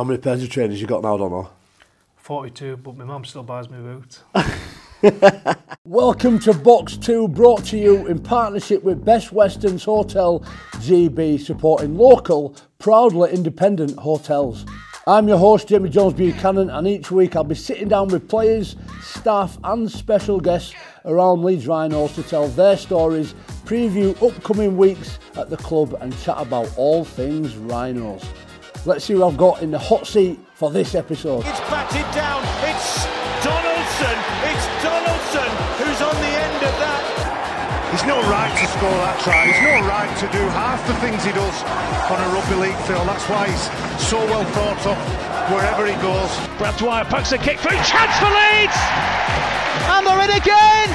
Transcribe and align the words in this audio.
How 0.00 0.04
many 0.04 0.16
pairs 0.18 0.42
of 0.42 0.48
trainers 0.48 0.80
you 0.80 0.86
got 0.86 1.02
now, 1.02 1.18
Donna? 1.18 1.50
42, 2.16 2.78
but 2.78 2.96
my 2.96 3.04
mum 3.04 3.22
still 3.26 3.42
buys 3.42 3.68
me 3.68 3.76
boots. 3.76 4.22
Welcome 5.84 6.38
to 6.38 6.54
Box 6.54 6.96
2, 6.96 7.28
brought 7.28 7.66
to 7.66 7.76
you 7.76 8.06
in 8.06 8.18
partnership 8.18 8.82
with 8.82 9.04
Best 9.04 9.30
Westerns 9.30 9.84
Hotel 9.84 10.40
GB, 10.76 11.38
supporting 11.38 11.98
local, 11.98 12.56
proudly 12.78 13.30
independent 13.30 13.98
hotels. 13.98 14.64
I'm 15.06 15.28
your 15.28 15.36
host, 15.36 15.68
Jamie 15.68 15.90
Jones 15.90 16.14
Buchanan, 16.14 16.70
and 16.70 16.88
each 16.88 17.10
week 17.10 17.36
I'll 17.36 17.44
be 17.44 17.54
sitting 17.54 17.88
down 17.88 18.08
with 18.08 18.26
players, 18.26 18.76
staff, 19.02 19.58
and 19.64 19.92
special 19.92 20.40
guests 20.40 20.72
around 21.04 21.44
Leeds 21.44 21.66
Rhinos 21.66 22.14
to 22.14 22.22
tell 22.22 22.48
their 22.48 22.78
stories, 22.78 23.34
preview 23.66 24.16
upcoming 24.26 24.78
weeks 24.78 25.18
at 25.36 25.50
the 25.50 25.58
club, 25.58 25.92
and 26.00 26.18
chat 26.20 26.36
about 26.38 26.70
all 26.78 27.04
things 27.04 27.54
Rhinos. 27.54 28.24
Let's 28.86 29.04
see 29.04 29.12
who 29.12 29.24
I've 29.24 29.36
got 29.36 29.60
in 29.62 29.70
the 29.70 29.78
hot 29.78 30.06
seat 30.06 30.40
for 30.54 30.70
this 30.70 30.94
episode. 30.94 31.44
It's 31.44 31.60
batted 31.68 32.00
down. 32.16 32.40
It's 32.64 33.04
Donaldson. 33.44 34.16
It's 34.48 34.66
Donaldson 34.80 35.50
who's 35.84 36.00
on 36.00 36.16
the 36.16 36.32
end 36.32 36.60
of 36.64 36.74
that. 36.80 37.02
He's 37.92 38.04
no 38.08 38.16
right 38.24 38.48
to 38.48 38.64
score 38.72 38.96
that 39.04 39.20
try. 39.20 39.52
He's 39.52 39.60
no 39.60 39.84
right 39.84 40.08
to 40.08 40.26
do 40.32 40.40
half 40.56 40.80
the 40.88 40.96
things 41.04 41.20
he 41.20 41.32
does 41.36 41.56
on 42.08 42.24
a 42.24 42.28
rugby 42.32 42.72
league 42.72 42.80
field. 42.88 43.04
That's 43.04 43.28
why 43.28 43.52
he's 43.52 43.68
so 44.00 44.16
well 44.32 44.48
thought 44.56 44.96
of 44.96 44.96
wherever 45.52 45.84
he 45.84 45.96
goes. 46.00 46.32
Brad 46.56 46.72
Dwyer 46.80 47.04
pokes 47.04 47.36
a 47.36 47.38
kick 47.38 47.60
through. 47.60 47.76
Chance 47.84 48.16
for 48.16 48.32
Leeds! 48.32 48.80
And 49.92 50.08
they're 50.08 50.24
in 50.24 50.32
again! 50.40 50.88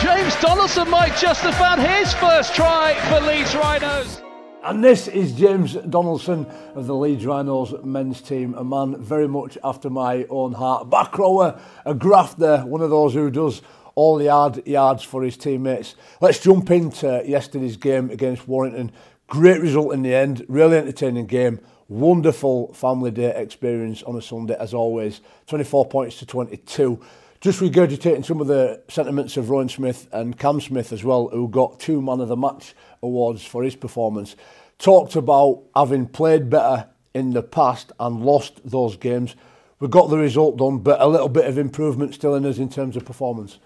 James 0.00 0.32
Donaldson 0.40 0.88
might 0.88 1.12
just 1.20 1.42
have 1.44 1.56
found 1.60 1.84
his 1.84 2.14
first 2.16 2.54
try 2.56 2.96
for 3.12 3.20
Leeds 3.28 3.52
Rhinos. 3.54 4.24
And 4.66 4.82
this 4.82 5.06
is 5.06 5.30
James 5.32 5.74
Donaldson 5.74 6.44
of 6.74 6.88
the 6.88 6.94
Leeds 6.96 7.24
Rhinos 7.24 7.72
men's 7.84 8.20
team, 8.20 8.52
a 8.54 8.64
man 8.64 9.00
very 9.00 9.28
much 9.28 9.56
after 9.62 9.88
my 9.88 10.26
own 10.28 10.54
heart. 10.54 10.90
Back 10.90 11.16
rower, 11.18 11.60
a 11.84 11.94
grafter, 11.94 12.58
one 12.66 12.80
of 12.82 12.90
those 12.90 13.14
who 13.14 13.30
does 13.30 13.62
all 13.94 14.16
the 14.16 14.26
hard 14.26 14.66
yards 14.66 15.04
for 15.04 15.22
his 15.22 15.36
teammates. 15.36 15.94
Let's 16.20 16.40
jump 16.42 16.68
into 16.72 17.22
yesterday's 17.24 17.76
game 17.76 18.10
against 18.10 18.48
Warrington. 18.48 18.90
Great 19.28 19.60
result 19.60 19.94
in 19.94 20.02
the 20.02 20.12
end, 20.12 20.44
really 20.48 20.78
entertaining 20.78 21.26
game. 21.26 21.60
Wonderful 21.88 22.72
family 22.72 23.12
day 23.12 23.32
experience 23.36 24.02
on 24.02 24.16
a 24.16 24.22
Sunday 24.22 24.56
as 24.58 24.74
always. 24.74 25.20
24 25.46 25.86
points 25.86 26.18
to 26.18 26.26
22 26.26 27.00
just 27.40 27.60
regurgitating 27.60 28.24
some 28.24 28.40
of 28.40 28.46
the 28.46 28.80
sentiments 28.88 29.36
of 29.36 29.50
Rowan 29.50 29.68
Smith 29.68 30.08
and 30.12 30.38
Cam 30.38 30.60
Smith 30.60 30.92
as 30.92 31.04
well, 31.04 31.28
who 31.28 31.48
got 31.48 31.78
two 31.80 32.00
Man 32.00 32.20
of 32.20 32.28
the 32.28 32.36
Match 32.36 32.74
awards 33.02 33.44
for 33.44 33.62
his 33.62 33.76
performance, 33.76 34.36
talked 34.78 35.16
about 35.16 35.62
having 35.74 36.06
played 36.06 36.48
better 36.50 36.88
in 37.14 37.32
the 37.32 37.42
past 37.42 37.92
and 38.00 38.24
lost 38.24 38.60
those 38.64 38.96
games. 38.96 39.36
We 39.80 39.88
got 39.88 40.08
the 40.08 40.18
result 40.18 40.56
done, 40.58 40.78
but 40.78 41.00
a 41.00 41.06
little 41.06 41.28
bit 41.28 41.46
of 41.46 41.58
improvement 41.58 42.14
still 42.14 42.34
in 42.34 42.46
us 42.46 42.58
in 42.58 42.68
terms 42.68 42.96
of 42.96 43.04
performance. 43.04 43.58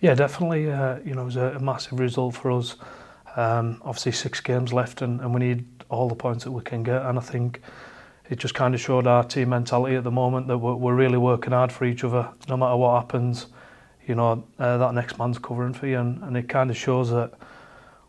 Yeah, 0.00 0.14
definitely. 0.14 0.70
Uh, 0.70 0.98
you 1.04 1.14
know, 1.14 1.22
it 1.22 1.26
was 1.26 1.36
a, 1.36 1.58
massive 1.58 1.98
result 1.98 2.34
for 2.34 2.50
us. 2.50 2.76
Um, 3.34 3.80
obviously, 3.84 4.12
six 4.12 4.40
games 4.40 4.72
left, 4.72 5.00
and, 5.00 5.20
and 5.20 5.32
we 5.32 5.40
need 5.40 5.64
all 5.88 6.08
the 6.08 6.14
points 6.14 6.44
that 6.44 6.52
we 6.52 6.62
can 6.62 6.82
get. 6.82 7.02
And 7.06 7.18
I 7.18 7.22
think 7.22 7.62
it 8.30 8.36
just 8.38 8.54
kind 8.54 8.74
of 8.74 8.80
showed 8.80 9.06
our 9.06 9.24
team 9.24 9.50
mentality 9.50 9.96
at 9.96 10.04
the 10.04 10.10
moment 10.10 10.48
that 10.48 10.58
we're, 10.58 10.74
we're 10.74 10.94
really 10.94 11.18
working 11.18 11.52
hard 11.52 11.70
for 11.72 11.84
each 11.84 12.04
other 12.04 12.28
no 12.48 12.56
matter 12.56 12.76
what 12.76 13.00
happens 13.00 13.46
you 14.06 14.14
know 14.14 14.44
uh, 14.58 14.78
that 14.78 14.94
next 14.94 15.18
man's 15.18 15.38
covering 15.38 15.72
for 15.72 15.86
you 15.86 15.98
and, 15.98 16.22
and 16.24 16.36
it 16.36 16.48
kind 16.48 16.70
of 16.70 16.76
shows 16.76 17.10
that 17.10 17.32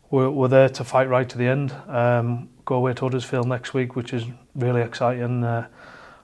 we're, 0.09 0.29
we're 0.29 0.47
there 0.47 0.69
to 0.69 0.83
fight 0.83 1.09
right 1.09 1.27
to 1.29 1.37
the 1.37 1.47
end 1.47 1.73
um, 1.87 2.49
go 2.65 2.75
away 2.75 2.93
to 2.93 3.05
Huddersfield 3.05 3.47
next 3.47 3.73
week 3.73 3.95
which 3.95 4.13
is 4.13 4.23
really 4.55 4.81
exciting 4.81 5.43
uh, 5.43 5.67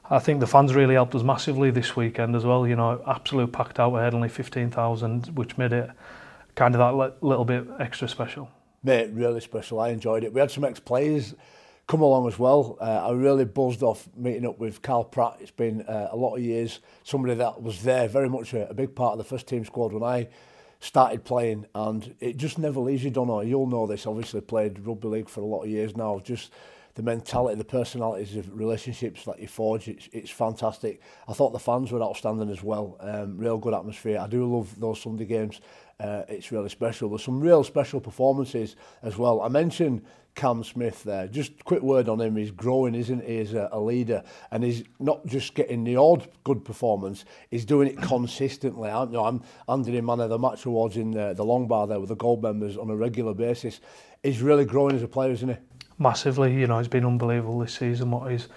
I 0.10 0.20
think 0.20 0.40
the 0.40 0.48
fans 0.48 0.76
really 0.76 0.96
helped 0.96 1.16
us 1.16 1.24
massively 1.24 1.72
this 1.72 1.96
weekend 1.96 2.36
as 2.36 2.46
well 2.46 2.68
you 2.68 2.76
know 2.76 3.02
absolute 3.08 3.52
packed 3.52 3.80
out 3.80 3.96
ahead 3.96 4.14
only 4.14 4.30
15,000 4.30 5.28
which 5.36 5.58
made 5.58 5.74
it 5.74 5.90
kind 6.56 6.76
of 6.76 6.80
that 6.98 7.24
little 7.24 7.46
bit 7.46 7.68
extra 7.80 8.08
special 8.08 8.50
mate 8.84 9.10
really 9.14 9.40
special 9.42 9.80
I 9.80 9.90
enjoyed 9.90 10.24
it 10.24 10.34
we 10.34 10.40
had 10.40 10.52
some 10.52 10.64
ex-players 10.64 11.36
come 11.88 12.02
along 12.02 12.28
as 12.28 12.40
well. 12.40 12.78
Uh, 12.80 13.08
I 13.08 13.12
really 13.12 13.46
buzzed 13.46 13.84
off 13.84 14.08
meeting 14.16 14.46
up 14.48 14.60
with 14.60 14.82
Carl 14.82 15.04
Pratt. 15.06 15.38
It's 15.40 15.52
been 15.52 15.82
uh, 15.84 16.10
a 16.12 16.16
lot 16.16 16.36
of 16.36 16.42
years. 16.42 16.80
Somebody 17.04 17.34
that 17.36 17.62
was 17.62 17.84
there, 17.84 18.08
very 18.08 18.30
much 18.30 18.54
a, 18.54 18.70
a 18.70 18.74
big 18.74 18.96
part 18.96 19.14
of 19.14 19.18
the 19.18 19.24
first 19.26 19.48
team 19.48 19.66
squad 19.66 19.92
when 19.94 20.04
I 20.04 20.28
started 20.80 21.24
playing 21.24 21.66
and 21.76 22.14
it 22.20 22.36
just 22.38 22.58
never 22.58 22.80
leaves 22.80 23.04
you, 23.04 23.10
Dono. 23.10 23.40
You'll 23.42 23.68
know 23.68 23.88
this, 23.88 24.06
obviously 24.06 24.42
played 24.42 24.86
rugby 24.86 25.08
league 25.08 25.30
for 25.30 25.42
a 25.42 25.46
lot 25.46 25.64
of 25.64 25.70
years 25.70 25.96
now. 25.96 26.20
Just 26.24 26.52
the 26.96 27.04
mentality, 27.04 27.58
the 27.58 27.64
personalities 27.64 28.36
of 28.36 28.54
relationships 28.58 29.24
that 29.26 29.40
you 29.40 29.48
forge, 29.48 29.88
it's, 29.88 30.08
it's 30.14 30.30
fantastic. 30.30 31.02
I 31.28 31.34
thought 31.34 31.52
the 31.52 31.60
fans 31.60 31.92
were 31.92 32.02
outstanding 32.04 32.50
as 32.50 32.62
well. 32.64 32.98
Um, 33.00 33.38
real 33.38 33.58
good 33.58 33.74
atmosphere. 33.74 34.20
I 34.20 34.28
do 34.28 34.46
love 34.58 34.80
those 34.80 35.02
Sunday 35.02 35.26
games. 35.26 35.60
Uh, 36.00 36.24
it's 36.28 36.52
really 36.52 36.70
special. 36.70 37.10
There's 37.10 37.24
some 37.24 37.40
real 37.40 37.64
special 37.64 38.00
performances 38.02 38.76
as 39.04 39.18
well. 39.18 39.42
I 39.42 39.48
mentioned 39.48 40.02
Cam 40.36 40.64
Smith 40.64 41.04
there. 41.04 41.28
Just 41.28 41.64
quick 41.64 41.82
word 41.82 42.10
on 42.10 42.20
him. 42.22 42.36
He's 42.36 42.52
growing, 42.52 42.96
isn't 42.96 43.24
he, 43.28 43.40
as 43.40 43.54
a, 43.54 43.70
a 43.72 43.80
leader? 43.80 44.24
And 44.52 44.64
he's 44.64 44.84
not 45.00 45.26
just 45.26 45.54
getting 45.54 45.84
the 45.84 45.96
odd 45.96 46.28
good 46.44 46.66
performance, 46.66 47.26
he's 47.52 47.66
doing 47.66 47.88
it 47.88 48.02
consistently. 48.02 48.90
I, 48.90 49.04
you 49.04 49.12
know, 49.12 49.26
I'm 49.26 49.44
handing 49.68 49.94
him 49.96 50.06
man 50.06 50.20
of 50.22 50.30
the 50.30 50.40
match 50.40 50.66
awards 50.66 50.98
in 50.98 51.12
the, 51.12 51.34
the 51.34 51.44
long 51.46 51.68
bar 51.68 51.88
there 51.88 52.00
with 52.00 52.10
the 52.10 52.16
gold 52.16 52.42
members 52.42 52.78
on 52.78 52.90
a 52.90 52.96
regular 52.96 53.34
basis. 53.34 53.80
He's 54.24 54.42
really 54.42 54.66
growing 54.66 54.96
as 54.96 55.04
a 55.04 55.08
player, 55.08 55.32
isn't 55.32 55.50
he? 55.50 55.58
Massively. 56.00 56.54
You 56.54 56.68
know, 56.68 56.78
he's 56.80 56.88
been 56.88 57.06
unbelievable 57.06 57.60
this 57.60 57.74
season, 57.76 58.10
what 58.12 58.32
he's, 58.32 58.48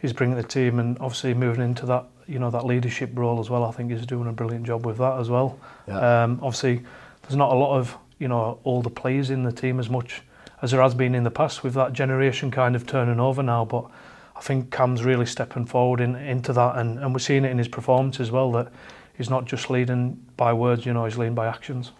he's 0.00 0.12
bringing 0.12 0.36
the 0.36 0.42
team. 0.42 0.78
And 0.78 0.96
obviously 1.00 1.34
moving 1.34 1.62
into 1.62 1.84
that, 1.86 2.06
you 2.26 2.38
know, 2.38 2.50
that 2.50 2.64
leadership 2.64 3.10
role 3.14 3.38
as 3.40 3.50
well, 3.50 3.64
I 3.64 3.72
think 3.72 3.90
he's 3.90 4.06
doing 4.06 4.28
a 4.28 4.32
brilliant 4.32 4.64
job 4.66 4.86
with 4.86 4.96
that 4.98 5.18
as 5.18 5.28
well. 5.28 5.58
Yeah. 5.86 6.22
Um, 6.24 6.38
obviously, 6.42 6.82
there's 7.22 7.36
not 7.36 7.52
a 7.52 7.56
lot 7.56 7.76
of, 7.78 7.94
you 8.18 8.28
know, 8.28 8.58
all 8.64 8.80
the 8.80 8.90
players 8.90 9.28
in 9.30 9.42
the 9.42 9.52
team 9.52 9.78
as 9.78 9.90
much 9.90 10.22
as 10.62 10.70
there 10.70 10.80
has 10.82 10.94
been 10.94 11.14
in 11.14 11.24
the 11.24 11.30
past 11.30 11.62
with 11.62 11.74
that 11.74 11.92
generation 11.92 12.50
kind 12.50 12.74
of 12.74 12.86
turning 12.86 13.20
over 13.20 13.42
now. 13.42 13.64
But 13.64 13.86
I 14.34 14.40
think 14.40 14.70
Cam's 14.70 15.04
really 15.04 15.26
stepping 15.26 15.66
forward 15.66 16.00
in, 16.00 16.16
into 16.16 16.52
that, 16.54 16.76
and, 16.78 16.98
and 16.98 17.12
we're 17.12 17.18
seeing 17.18 17.44
it 17.44 17.50
in 17.50 17.58
his 17.58 17.68
performance 17.68 18.20
as 18.20 18.30
well 18.30 18.52
that 18.52 18.72
he's 19.16 19.30
not 19.30 19.44
just 19.44 19.68
leading 19.70 20.14
by 20.36 20.52
words, 20.52 20.86
you 20.86 20.92
know, 20.92 21.04
he's 21.04 21.18
leading 21.18 21.34
by 21.34 21.46
actions. 21.46 21.92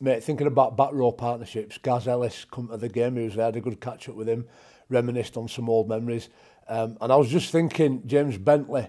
Mate, 0.00 0.22
thinking 0.22 0.46
about 0.46 0.76
back 0.76 0.90
row 0.92 1.12
partnerships, 1.12 1.78
Gaz 1.78 2.08
Ellis 2.08 2.44
come 2.50 2.68
to 2.68 2.76
the 2.76 2.88
game, 2.88 3.16
he 3.16 3.24
was 3.24 3.34
there, 3.36 3.46
had 3.46 3.56
a 3.56 3.60
good 3.60 3.80
catch 3.80 4.08
up 4.08 4.16
with 4.16 4.28
him, 4.28 4.44
reminisced 4.88 5.36
on 5.36 5.48
some 5.48 5.68
old 5.68 5.88
memories. 5.88 6.28
Um, 6.68 6.96
and 7.00 7.12
I 7.12 7.16
was 7.16 7.28
just 7.28 7.52
thinking, 7.52 8.02
James 8.06 8.36
Bentley, 8.36 8.88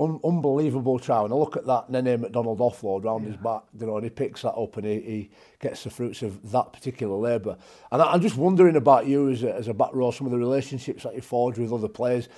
un 0.00 0.18
unbelievable 0.24 0.98
try. 0.98 1.22
And 1.22 1.32
I 1.32 1.36
look 1.36 1.56
at 1.56 1.64
that 1.66 1.88
Nene 1.90 2.20
McDonald 2.20 2.58
offload 2.58 3.04
round 3.04 3.22
yeah. 3.22 3.28
his 3.30 3.36
back, 3.40 3.62
you 3.78 3.86
know, 3.86 3.96
and 3.96 4.04
he 4.04 4.10
picks 4.10 4.42
that 4.42 4.54
up 4.54 4.76
and 4.78 4.84
he, 4.86 5.00
he, 5.00 5.30
gets 5.62 5.84
the 5.84 5.90
fruits 5.90 6.22
of 6.22 6.50
that 6.52 6.72
particular 6.72 7.16
labour. 7.16 7.56
And 7.92 8.02
I, 8.02 8.12
I'm 8.12 8.20
just 8.20 8.36
wondering 8.36 8.74
about 8.76 9.06
you 9.06 9.30
as 9.30 9.42
a, 9.44 9.54
as 9.54 9.68
a 9.68 9.74
back 9.74 9.90
row, 9.94 10.10
some 10.10 10.26
of 10.26 10.32
the 10.32 10.38
relationships 10.38 11.04
that 11.04 11.14
you 11.14 11.20
forge 11.22 11.56
with 11.56 11.72
other 11.72 11.88
players. 11.88 12.28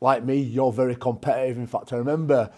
Like 0.00 0.24
me, 0.24 0.36
you're 0.38 0.72
very 0.72 0.96
competitive. 0.96 1.58
In 1.58 1.66
fact, 1.66 1.92
I 1.92 1.96
remember 1.96 2.50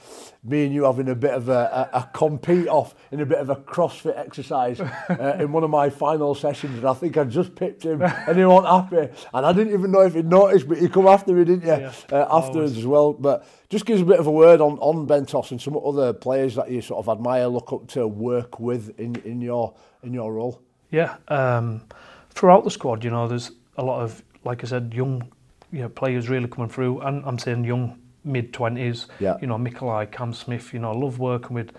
me 0.44 0.64
and 0.64 0.72
you 0.74 0.84
having 0.84 1.08
a 1.08 1.14
bit 1.16 1.32
of 1.34 1.48
a, 1.48 1.90
a, 1.92 1.98
a 1.98 2.10
compete 2.14 2.68
off 2.68 2.94
in 3.10 3.20
a 3.20 3.26
bit 3.26 3.38
of 3.38 3.50
a 3.50 3.56
CrossFit 3.56 4.16
exercise 4.16 4.80
uh, 4.80 5.36
in 5.40 5.52
one 5.52 5.64
of 5.64 5.70
my 5.70 5.90
final 5.90 6.34
sessions. 6.36 6.78
And 6.78 6.86
I 6.86 6.94
think 6.94 7.16
I 7.16 7.24
just 7.24 7.54
picked 7.56 7.84
him 7.84 8.00
and 8.00 8.38
he 8.38 8.44
wasn't 8.44 8.70
happy. 9.00 9.12
And 9.34 9.44
I 9.44 9.52
didn't 9.52 9.72
even 9.72 9.90
know 9.90 10.02
if 10.02 10.14
he'd 10.14 10.26
noticed, 10.26 10.68
but 10.68 10.80
you 10.80 10.88
come 10.88 11.08
after 11.08 11.32
me, 11.32 11.44
didn't 11.44 11.62
you? 11.62 11.68
Yeah, 11.70 11.92
uh, 12.12 12.26
afterwards 12.30 12.72
always. 12.72 12.78
as 12.78 12.86
well. 12.86 13.12
But 13.12 13.44
just 13.68 13.90
us 13.90 14.00
a 14.00 14.04
bit 14.04 14.20
of 14.20 14.28
a 14.28 14.32
word 14.32 14.60
on, 14.60 14.78
on 14.78 15.04
Bentos 15.08 15.50
and 15.50 15.60
some 15.60 15.76
other 15.84 16.12
players 16.12 16.54
that 16.54 16.70
you 16.70 16.80
sort 16.80 17.04
of 17.04 17.16
admire, 17.18 17.46
look 17.46 17.72
up 17.72 17.88
to, 17.88 18.06
work 18.06 18.60
with 18.60 18.96
in, 19.00 19.16
in 19.24 19.40
your 19.40 19.74
in 20.02 20.12
your 20.12 20.32
role? 20.32 20.62
Yeah, 20.90 21.16
um, 21.28 21.82
throughout 22.30 22.64
the 22.64 22.70
squad, 22.70 23.02
you 23.04 23.10
know, 23.10 23.26
there's 23.26 23.50
a 23.78 23.84
lot 23.84 24.02
of, 24.02 24.22
like 24.44 24.62
I 24.62 24.66
said, 24.66 24.92
young 24.94 25.30
you 25.70 25.80
know, 25.80 25.88
players 25.88 26.28
really 26.28 26.48
coming 26.48 26.68
through, 26.70 27.00
and 27.00 27.24
I'm 27.24 27.38
saying 27.38 27.64
young 27.64 27.98
mid-20s, 28.24 29.06
yeah. 29.20 29.36
you 29.40 29.46
know, 29.46 29.56
Mikolai, 29.56 30.10
Cam 30.12 30.34
Smith, 30.34 30.72
you 30.72 30.80
know, 30.80 30.92
I 30.92 30.96
love 30.96 31.18
working 31.18 31.54
with 31.54 31.72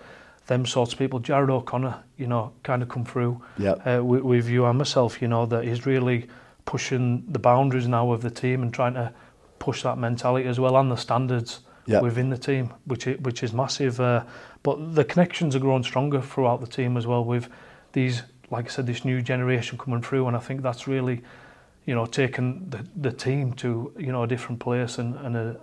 them 0.46 0.66
sorts 0.66 0.92
of 0.92 0.98
people. 0.98 1.20
Jared 1.20 1.48
O'Connor, 1.48 2.02
you 2.18 2.26
know, 2.26 2.52
kind 2.64 2.82
of 2.82 2.88
come 2.88 3.04
through 3.04 3.40
yeah. 3.56 3.72
uh, 3.84 4.02
with, 4.02 4.22
with 4.22 4.48
you 4.48 4.64
and 4.66 4.76
myself, 4.76 5.22
you 5.22 5.28
know, 5.28 5.46
that 5.46 5.64
he's 5.64 5.86
really 5.86 6.26
pushing 6.66 7.24
the 7.28 7.38
boundaries 7.38 7.86
now 7.86 8.10
of 8.10 8.20
the 8.20 8.30
team 8.30 8.62
and 8.62 8.74
trying 8.74 8.94
to 8.94 9.12
push 9.58 9.82
that 9.82 9.96
mentality 9.96 10.48
as 10.48 10.58
well 10.60 10.76
and 10.76 10.90
the 10.90 10.96
standards 10.96 11.60
yeah. 11.86 12.00
within 12.00 12.28
the 12.28 12.36
team, 12.36 12.72
which 12.86 13.06
is, 13.06 13.18
which 13.20 13.42
is 13.42 13.52
massive. 13.54 13.98
Uh, 14.00 14.22
but 14.62 14.94
the 14.94 15.04
connections 15.04 15.54
are 15.56 15.60
growing 15.60 15.82
stronger 15.82 16.20
throughout 16.20 16.60
the 16.60 16.66
team 16.66 16.96
as 16.98 17.06
well 17.06 17.24
with 17.24 17.48
these, 17.94 18.22
like 18.50 18.66
I 18.66 18.68
said, 18.68 18.86
this 18.86 19.06
new 19.06 19.22
generation 19.22 19.78
coming 19.78 20.02
through, 20.02 20.26
and 20.28 20.36
I 20.36 20.40
think 20.40 20.60
that's 20.60 20.86
really, 20.86 21.22
you 21.86 21.94
know, 21.94 22.04
taken 22.04 22.68
the, 22.68 22.86
the 22.96 23.10
team 23.10 23.54
to, 23.54 23.92
you 23.96 24.12
know, 24.12 24.24
a 24.24 24.26
different 24.26 24.60
place 24.60 24.98
and, 24.98 25.14
and 25.16 25.34
a, 25.36 25.56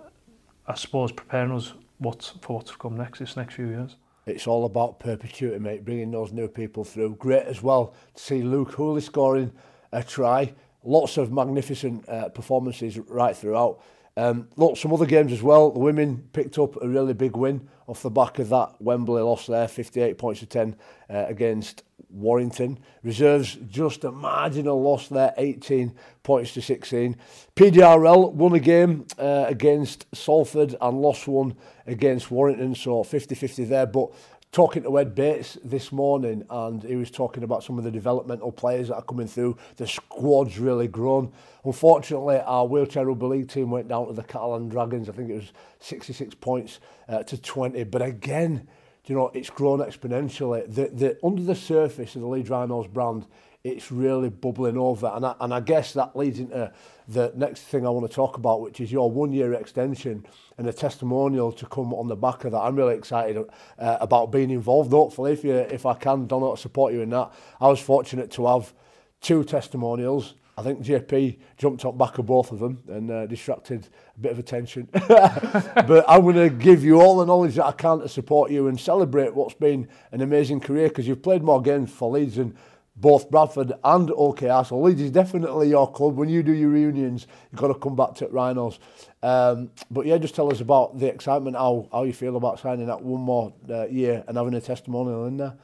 I 0.66 0.74
suppose 0.74 1.12
preparing 1.12 1.52
us 1.52 1.72
what's, 1.98 2.30
for 2.40 2.56
what's 2.56 2.72
to 2.72 2.76
come 2.76 2.96
next, 2.96 3.20
this 3.20 3.36
next 3.36 3.54
few 3.54 3.68
years. 3.68 3.96
It's 4.26 4.46
all 4.46 4.64
about 4.64 4.98
perpetuity, 5.00 5.58
mate, 5.58 5.84
bringing 5.84 6.10
those 6.10 6.32
new 6.32 6.48
people 6.48 6.84
through. 6.84 7.16
Great 7.16 7.44
as 7.46 7.62
well 7.62 7.94
to 8.14 8.22
see 8.22 8.42
Luke 8.42 8.72
Hooley 8.72 9.00
scoring 9.00 9.52
a 9.92 10.02
try. 10.02 10.54
Lots 10.84 11.16
of 11.16 11.32
magnificent 11.32 12.08
uh, 12.08 12.28
performances 12.30 12.98
right 12.98 13.36
throughout. 13.36 13.80
Um, 14.16 14.48
look, 14.56 14.76
some 14.76 14.92
other 14.92 15.06
games 15.06 15.32
as 15.32 15.42
well. 15.42 15.70
The 15.70 15.78
women 15.78 16.28
picked 16.32 16.58
up 16.58 16.80
a 16.82 16.88
really 16.88 17.14
big 17.14 17.34
win 17.36 17.68
off 17.86 18.02
the 18.02 18.10
back 18.10 18.38
of 18.38 18.50
that 18.50 18.74
Wembley 18.78 19.22
loss 19.22 19.46
there, 19.46 19.66
58 19.66 20.18
points 20.18 20.40
to 20.40 20.46
10 20.46 20.76
uh, 21.10 21.24
against 21.28 21.82
Warrington. 22.10 22.78
Reserves 23.02 23.54
just 23.68 24.04
a 24.04 24.12
marginal 24.12 24.80
loss 24.82 25.08
there, 25.08 25.32
18 25.38 25.94
points 26.22 26.52
to 26.54 26.62
16. 26.62 27.16
PDRL 27.56 28.32
won 28.34 28.52
a 28.52 28.60
game 28.60 29.06
uh, 29.18 29.46
against 29.48 30.06
Salford 30.14 30.76
and 30.80 31.00
lost 31.00 31.26
one 31.26 31.56
against 31.86 32.30
Warrington, 32.30 32.74
so 32.74 33.02
50-50 33.02 33.68
there. 33.68 33.86
But 33.86 34.12
talking 34.52 34.82
to 34.82 34.98
Ed 34.98 35.14
Bates 35.14 35.56
this 35.64 35.90
morning 35.92 36.44
and 36.50 36.82
he 36.82 36.94
was 36.96 37.10
talking 37.10 37.42
about 37.42 37.64
some 37.64 37.78
of 37.78 37.84
the 37.84 37.90
developmental 37.90 38.52
players 38.52 38.88
that 38.88 38.96
are 38.96 39.02
coming 39.02 39.26
through. 39.26 39.56
The 39.76 39.86
squad's 39.86 40.58
really 40.58 40.88
grown. 40.88 41.32
Unfortunately, 41.64 42.38
our 42.44 42.66
wheelchair 42.66 43.06
rugby 43.06 43.24
league 43.24 43.48
team 43.48 43.70
went 43.70 43.88
down 43.88 44.08
to 44.08 44.12
the 44.12 44.22
Catalan 44.22 44.68
Dragons. 44.68 45.08
I 45.08 45.12
think 45.12 45.30
it 45.30 45.36
was 45.36 45.52
66 45.80 46.34
points 46.34 46.80
uh, 47.08 47.22
to 47.22 47.38
20. 47.40 47.84
But 47.84 48.02
again, 48.02 48.68
you 49.06 49.14
know, 49.14 49.28
it's 49.32 49.48
grown 49.48 49.78
exponentially. 49.78 50.66
The, 50.72 50.88
the, 50.92 51.18
under 51.24 51.42
the 51.42 51.54
surface 51.56 52.14
of 52.14 52.20
the 52.20 52.28
Leeds 52.28 52.50
Rhinos 52.50 52.86
brand 52.88 53.24
it's 53.64 53.92
really 53.92 54.28
bubbling 54.28 54.76
over. 54.76 55.10
And 55.14 55.24
I, 55.24 55.34
and 55.40 55.54
I 55.54 55.60
guess 55.60 55.92
that 55.92 56.16
leads 56.16 56.38
into 56.40 56.72
the 57.08 57.32
next 57.36 57.60
thing 57.62 57.86
I 57.86 57.90
want 57.90 58.08
to 58.08 58.14
talk 58.14 58.36
about, 58.36 58.60
which 58.60 58.80
is 58.80 58.90
your 58.90 59.10
one 59.10 59.32
year 59.32 59.54
extension 59.54 60.26
and 60.58 60.66
a 60.66 60.72
testimonial 60.72 61.52
to 61.52 61.66
come 61.66 61.92
on 61.94 62.08
the 62.08 62.16
back 62.16 62.44
of 62.44 62.52
that. 62.52 62.58
I'm 62.58 62.74
really 62.76 62.96
excited 62.96 63.36
uh, 63.78 63.98
about 64.00 64.26
being 64.32 64.50
involved. 64.50 64.90
Hopefully, 64.90 65.32
if 65.32 65.44
you 65.44 65.54
if 65.56 65.86
I 65.86 65.94
can, 65.94 66.26
Donald, 66.26 66.58
support 66.58 66.92
you 66.92 67.02
in 67.02 67.10
that. 67.10 67.32
I 67.60 67.68
was 67.68 67.78
fortunate 67.80 68.30
to 68.32 68.46
have 68.48 68.72
two 69.20 69.44
testimonials. 69.44 70.34
I 70.58 70.62
think 70.62 70.80
JP 70.82 71.38
jumped 71.56 71.84
on 71.86 71.96
back 71.96 72.18
of 72.18 72.26
both 72.26 72.52
of 72.52 72.58
them 72.58 72.82
and 72.88 73.10
uh, 73.10 73.26
distracted 73.26 73.88
a 74.16 74.20
bit 74.20 74.32
of 74.32 74.38
attention. 74.38 74.86
but 75.08 76.04
I'm 76.06 76.20
going 76.22 76.36
to 76.36 76.50
give 76.50 76.84
you 76.84 77.00
all 77.00 77.16
the 77.18 77.24
knowledge 77.24 77.54
that 77.54 77.64
I 77.64 77.72
can 77.72 78.00
to 78.00 78.08
support 78.08 78.50
you 78.50 78.66
and 78.66 78.78
celebrate 78.78 79.34
what's 79.34 79.54
been 79.54 79.88
an 80.10 80.20
amazing 80.20 80.60
career 80.60 80.88
because 80.88 81.08
you've 81.08 81.22
played 81.22 81.42
more 81.42 81.62
games 81.62 81.90
for 81.90 82.10
Leeds 82.10 82.36
than 82.36 82.54
both 82.96 83.30
Bradford 83.30 83.72
and 83.84 84.10
OK 84.12 84.48
Arsenal. 84.48 84.82
Leeds 84.82 85.00
is 85.00 85.10
definitely 85.10 85.68
your 85.70 85.90
club. 85.90 86.16
When 86.16 86.28
you 86.28 86.42
do 86.42 86.52
your 86.52 86.70
reunions, 86.70 87.26
you've 87.50 87.60
got 87.60 87.68
to 87.68 87.74
come 87.74 87.96
back 87.96 88.14
to 88.16 88.28
Rhinos. 88.28 88.78
Um, 89.22 89.70
but 89.90 90.04
yeah, 90.06 90.18
just 90.18 90.34
tell 90.34 90.50
us 90.52 90.60
about 90.60 90.98
the 90.98 91.06
excitement, 91.06 91.56
how, 91.56 91.88
how 91.92 92.04
you 92.04 92.12
feel 92.12 92.36
about 92.36 92.60
signing 92.60 92.86
that 92.86 93.00
one 93.02 93.22
more 93.22 93.52
uh, 93.70 93.86
year 93.86 94.22
and 94.28 94.36
having 94.36 94.54
a 94.54 94.60
testimonial 94.60 95.26
in 95.26 95.38
there. 95.38 95.54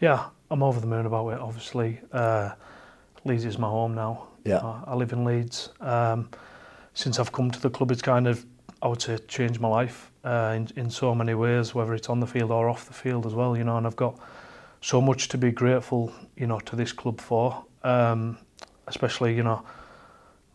Yeah, 0.00 0.26
I'm 0.50 0.62
over 0.62 0.80
the 0.80 0.86
moon 0.86 1.06
about 1.06 1.28
it, 1.28 1.40
obviously. 1.40 1.98
Uh, 2.12 2.52
Leeds 3.24 3.44
is 3.44 3.58
my 3.58 3.68
home 3.68 3.94
now. 3.94 4.28
Yeah. 4.44 4.58
I, 4.60 4.84
I 4.88 4.94
live 4.94 5.12
in 5.12 5.24
Leeds. 5.24 5.70
Um, 5.80 6.30
since 6.94 7.18
I've 7.18 7.32
come 7.32 7.50
to 7.50 7.60
the 7.60 7.70
club, 7.70 7.90
it's 7.90 8.02
kind 8.02 8.26
of, 8.26 8.46
I 8.80 8.88
would 8.88 9.02
say, 9.02 9.18
changed 9.28 9.60
my 9.60 9.68
life 9.68 10.10
uh, 10.24 10.54
in, 10.56 10.68
in 10.76 10.90
so 10.90 11.14
many 11.14 11.34
ways, 11.34 11.74
whether 11.74 11.92
it's 11.92 12.08
on 12.08 12.18
the 12.20 12.26
field 12.26 12.50
or 12.50 12.68
off 12.70 12.86
the 12.86 12.94
field 12.94 13.26
as 13.26 13.34
well, 13.34 13.56
you 13.56 13.64
know, 13.64 13.76
and 13.76 13.86
I've 13.86 13.96
got 13.96 14.18
so 14.80 15.00
much 15.00 15.28
to 15.28 15.38
be 15.38 15.50
grateful, 15.50 16.12
you 16.36 16.46
know, 16.46 16.60
to 16.60 16.76
this 16.76 16.92
club 16.92 17.20
for. 17.20 17.64
Um, 17.82 18.38
especially, 18.86 19.34
you 19.34 19.42
know, 19.42 19.62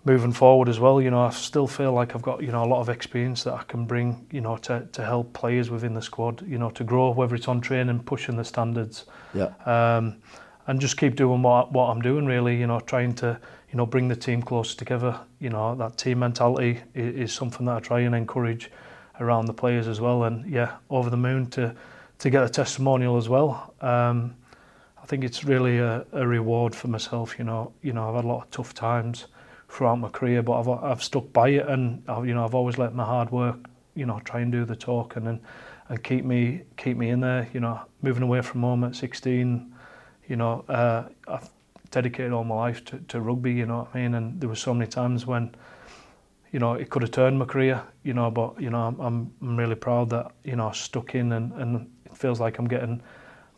moving 0.06 0.32
forward 0.34 0.68
as 0.68 0.80
well. 0.80 1.02
You 1.02 1.12
know, 1.12 1.22
I 1.22 1.30
still 1.30 1.68
feel 1.68 1.94
like 1.94 2.16
I've 2.16 2.22
got 2.22 2.42
you 2.42 2.52
know 2.52 2.64
a 2.64 2.66
lot 2.68 2.82
of 2.82 2.90
experience 2.90 3.44
that 3.44 3.54
I 3.54 3.64
can 3.64 3.86
bring. 3.86 4.26
You 4.32 4.42
know, 4.42 4.58
to 4.58 4.88
to 4.92 5.04
help 5.06 5.34
players 5.34 5.70
within 5.70 5.94
the 5.94 6.02
squad. 6.02 6.42
You 6.48 6.58
know, 6.58 6.70
to 6.72 6.84
grow 6.84 7.12
whether 7.12 7.36
it's 7.36 7.48
on 7.48 7.62
training, 7.62 8.00
pushing 8.04 8.38
the 8.38 8.44
standards. 8.46 9.06
Yeah. 9.34 9.54
Um, 9.66 10.18
and 10.66 10.80
just 10.80 10.98
keep 10.98 11.16
doing 11.16 11.42
what 11.42 11.72
what 11.72 11.90
I'm 11.90 12.02
doing 12.02 12.26
really. 12.26 12.56
You 12.58 12.68
know, 12.68 12.80
trying 12.80 13.14
to 13.16 13.40
you 13.72 13.78
know 13.78 13.86
bring 13.86 14.08
the 14.08 14.16
team 14.16 14.42
closer 14.42 14.78
together. 14.78 15.20
You 15.40 15.50
know, 15.50 15.76
that 15.76 15.98
team 15.98 16.20
mentality 16.20 16.82
is, 16.94 17.16
is 17.16 17.34
something 17.34 17.66
that 17.66 17.76
I 17.76 17.80
try 17.82 18.00
and 18.02 18.16
encourage 18.16 18.72
around 19.20 19.46
the 19.46 19.54
players 19.54 19.88
as 19.88 20.00
well. 20.02 20.24
And 20.24 20.50
yeah, 20.50 20.74
over 20.90 21.10
the 21.10 21.18
moon 21.18 21.48
to 21.52 21.74
to 22.24 22.30
get 22.30 22.42
a 22.42 22.48
testimonial 22.48 23.18
as 23.18 23.28
well. 23.28 23.76
Um, 23.82 24.38
I 25.02 25.06
think 25.06 25.26
it's 25.26 25.44
really 25.44 25.80
a, 25.80 26.06
a 26.14 26.26
reward 26.26 26.74
for 26.74 26.88
myself. 26.88 27.38
You 27.38 27.44
know, 27.44 27.74
you 27.82 27.92
know, 27.92 28.08
I've 28.10 28.16
had 28.16 28.24
a 28.24 28.28
lot 28.30 28.44
of 28.46 28.50
tough 28.50 28.74
times 28.74 29.28
throughout 29.68 29.98
my 29.98 30.08
career, 30.08 30.42
but 30.42 30.54
I've 30.62 30.70
I've 30.70 31.04
stuck 31.04 31.34
by 31.34 31.50
it, 31.50 31.68
and 31.68 32.02
I've, 32.08 32.26
you 32.26 32.34
know, 32.34 32.46
I've 32.46 32.56
always 32.56 32.78
let 32.78 32.96
my 32.96 33.04
hard 33.04 33.30
work, 33.34 33.68
you 33.94 34.06
know, 34.06 34.20
try 34.22 34.40
and 34.40 34.54
do 34.54 34.64
the 34.64 34.76
talking 34.76 35.28
and 35.28 35.42
and 35.90 36.02
keep 36.02 36.24
me 36.24 36.62
keep 36.78 36.96
me 36.96 37.10
in 37.10 37.20
there. 37.20 37.46
You 37.54 37.60
know, 37.60 37.82
moving 38.02 38.24
away 38.24 38.40
from 38.42 38.62
home 38.62 38.86
at 38.86 38.96
16, 38.96 39.76
you 40.30 40.36
know, 40.38 40.64
uh, 40.70 41.10
I've 41.28 41.50
dedicated 41.92 42.32
all 42.32 42.46
my 42.46 42.56
life 42.56 42.86
to, 42.86 43.00
to 43.00 43.20
rugby. 43.20 43.52
You 43.52 43.66
know 43.66 43.80
what 43.80 43.90
I 43.96 44.02
mean? 44.02 44.16
And 44.16 44.40
there 44.40 44.48
were 44.48 44.56
so 44.56 44.74
many 44.74 44.90
times 44.90 45.26
when. 45.28 45.54
You 46.54 46.60
know, 46.60 46.74
it 46.76 46.92
could 46.92 47.02
have 47.02 47.10
turned 47.10 47.40
my 47.40 47.46
career, 47.46 47.82
you 48.04 48.14
know, 48.14 48.30
but, 48.30 48.62
you 48.62 48.70
know, 48.70 48.84
I'm, 49.00 49.34
I'm 49.42 49.58
really 49.58 49.74
proud 49.74 50.12
that, 50.12 50.34
you 50.44 50.56
know, 50.56 50.68
I 50.68 50.72
stuck 50.72 51.16
in 51.16 51.32
and, 51.32 51.52
and 51.54 51.90
feels 52.18 52.40
like 52.40 52.58
I'm 52.60 52.68
getting 52.68 53.02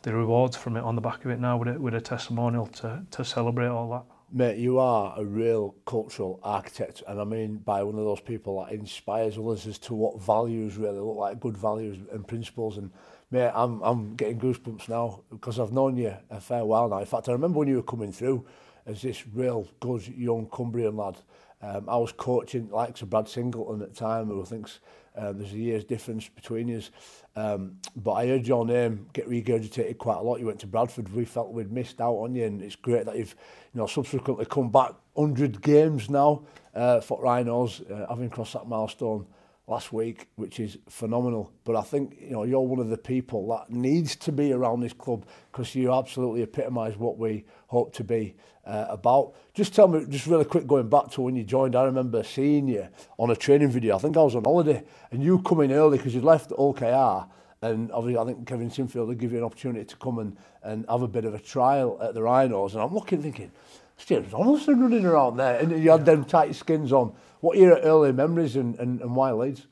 the 0.02 0.12
rewards 0.14 0.56
from 0.56 0.76
it 0.76 0.80
on 0.82 0.94
the 0.94 1.00
back 1.00 1.24
of 1.24 1.30
it 1.30 1.40
now 1.40 1.56
with 1.56 1.68
a, 1.76 1.80
with 1.80 1.94
a 1.94 2.00
testimonial 2.00 2.66
to, 2.66 3.02
to 3.10 3.24
celebrate 3.24 3.68
all 3.68 3.90
that. 3.90 4.04
Mate, 4.32 4.58
you 4.58 4.78
are 4.78 5.14
a 5.16 5.24
real 5.24 5.74
cultural 5.84 6.40
architect, 6.42 7.00
and 7.06 7.20
I 7.20 7.24
mean 7.24 7.58
by 7.58 7.82
one 7.84 7.96
of 7.96 8.04
those 8.04 8.20
people 8.20 8.64
that 8.64 8.72
inspires 8.72 9.38
others 9.38 9.66
as 9.68 9.78
to 9.80 9.94
what 9.94 10.20
values 10.20 10.76
really 10.76 10.98
look 10.98 11.16
like, 11.16 11.38
good 11.38 11.56
values 11.56 11.98
and 12.10 12.26
principles. 12.26 12.76
And 12.78 12.90
mate, 13.30 13.52
I'm, 13.54 13.80
I'm 13.82 14.16
getting 14.16 14.40
goosebumps 14.40 14.88
now 14.88 15.22
because 15.30 15.60
I've 15.60 15.72
known 15.72 15.96
you 15.96 16.16
a 16.28 16.40
fair 16.40 16.64
while 16.64 16.88
now. 16.88 16.98
In 16.98 17.06
fact, 17.06 17.28
I 17.28 17.32
remember 17.32 17.60
when 17.60 17.68
you 17.68 17.76
were 17.76 17.82
coming 17.84 18.10
through 18.12 18.44
as 18.84 19.00
this 19.02 19.22
real 19.32 19.68
good 19.78 20.06
young 20.08 20.48
Cumbrian 20.52 20.96
lad, 20.96 21.18
Um, 21.62 21.88
I 21.88 21.96
was 21.96 22.12
coaching 22.12 22.68
likes 22.68 23.02
of 23.02 23.10
Brad 23.10 23.28
Singleton 23.28 23.82
at 23.82 23.90
the 23.94 23.96
time, 23.96 24.26
who 24.26 24.44
thinks 24.44 24.80
uh, 25.16 25.32
there's 25.32 25.52
a 25.52 25.56
year's 25.56 25.84
difference 25.84 26.28
between 26.28 26.68
us. 26.76 26.90
Um, 27.34 27.78
but 27.94 28.12
I 28.12 28.26
heard 28.26 28.46
your 28.46 28.66
name 28.66 29.06
get 29.12 29.28
regurgitated 29.28 29.98
quite 29.98 30.18
a 30.18 30.22
lot. 30.22 30.38
You 30.40 30.46
went 30.46 30.60
to 30.60 30.66
Bradford. 30.66 31.12
We 31.14 31.24
felt 31.24 31.52
we'd 31.52 31.72
missed 31.72 32.00
out 32.00 32.16
on 32.16 32.34
you, 32.34 32.44
and 32.44 32.62
it's 32.62 32.76
great 32.76 33.06
that 33.06 33.16
you've 33.16 33.34
you 33.74 33.80
know 33.80 33.86
subsequently 33.86 34.44
come 34.44 34.70
back 34.70 34.94
100 35.14 35.62
games 35.62 36.10
now 36.10 36.42
uh, 36.74 37.00
for 37.00 37.22
Rhinos, 37.22 37.80
uh, 37.90 38.06
having 38.08 38.28
crossed 38.28 38.52
that 38.52 38.68
milestone 38.68 39.26
last 39.68 39.92
week, 39.92 40.28
which 40.36 40.60
is 40.60 40.78
phenomenal. 40.88 41.52
But 41.64 41.76
I 41.76 41.82
think 41.82 42.16
you 42.20 42.30
know 42.30 42.44
you're 42.44 42.60
one 42.60 42.78
of 42.78 42.88
the 42.88 42.96
people 42.98 43.48
that 43.48 43.70
needs 43.74 44.16
to 44.16 44.32
be 44.32 44.52
around 44.52 44.80
this 44.80 44.92
club 44.92 45.26
because 45.52 45.74
you 45.74 45.92
absolutely 45.92 46.42
epitomise 46.42 46.96
what 46.96 47.18
we 47.18 47.44
hope 47.68 47.92
to 47.94 48.04
be 48.04 48.36
uh, 48.64 48.86
about. 48.88 49.34
Just 49.54 49.74
tell 49.74 49.88
me, 49.88 50.04
just 50.08 50.26
really 50.26 50.44
quick, 50.44 50.66
going 50.66 50.88
back 50.88 51.10
to 51.12 51.20
when 51.22 51.34
you 51.36 51.44
joined, 51.44 51.74
I 51.76 51.84
remember 51.84 52.22
seeing 52.22 52.68
you 52.68 52.86
on 53.18 53.30
a 53.30 53.36
training 53.36 53.70
video. 53.70 53.96
I 53.96 53.98
think 53.98 54.16
I 54.16 54.22
was 54.22 54.34
on 54.36 54.44
holiday, 54.44 54.82
and 55.10 55.22
you 55.22 55.40
come 55.42 55.60
in 55.60 55.72
early 55.72 55.98
because 55.98 56.14
you 56.14 56.20
left 56.20 56.50
OKR. 56.50 57.28
And 57.62 57.90
obviously, 57.90 58.20
I 58.22 58.26
think 58.34 58.46
Kevin 58.46 58.70
Sinfield 58.70 59.06
would 59.06 59.18
give 59.18 59.32
you 59.32 59.38
an 59.38 59.44
opportunity 59.44 59.84
to 59.86 59.96
come 59.96 60.18
and, 60.18 60.36
and 60.62 60.84
have 60.90 61.00
a 61.02 61.08
bit 61.08 61.24
of 61.24 61.34
a 61.34 61.38
trial 61.38 61.98
at 62.02 62.12
the 62.14 62.22
Rhinos. 62.22 62.74
And 62.74 62.82
I'm 62.82 62.94
looking, 62.94 63.22
thinking, 63.22 63.50
Steve 63.96 64.30
Donaldson 64.30 64.78
running 64.78 65.06
around 65.06 65.38
there. 65.38 65.58
And 65.58 65.82
you 65.82 65.90
had 65.90 66.04
them 66.04 66.24
tight 66.24 66.54
skins 66.54 66.92
on. 66.92 67.14
What 67.40 67.56
are 67.56 67.60
your 67.60 67.78
early 67.80 68.12
memories 68.12 68.56
and, 68.56 68.78
and, 68.78 69.00
and 69.00 69.14
why 69.14 69.32
Leeds? 69.32 69.66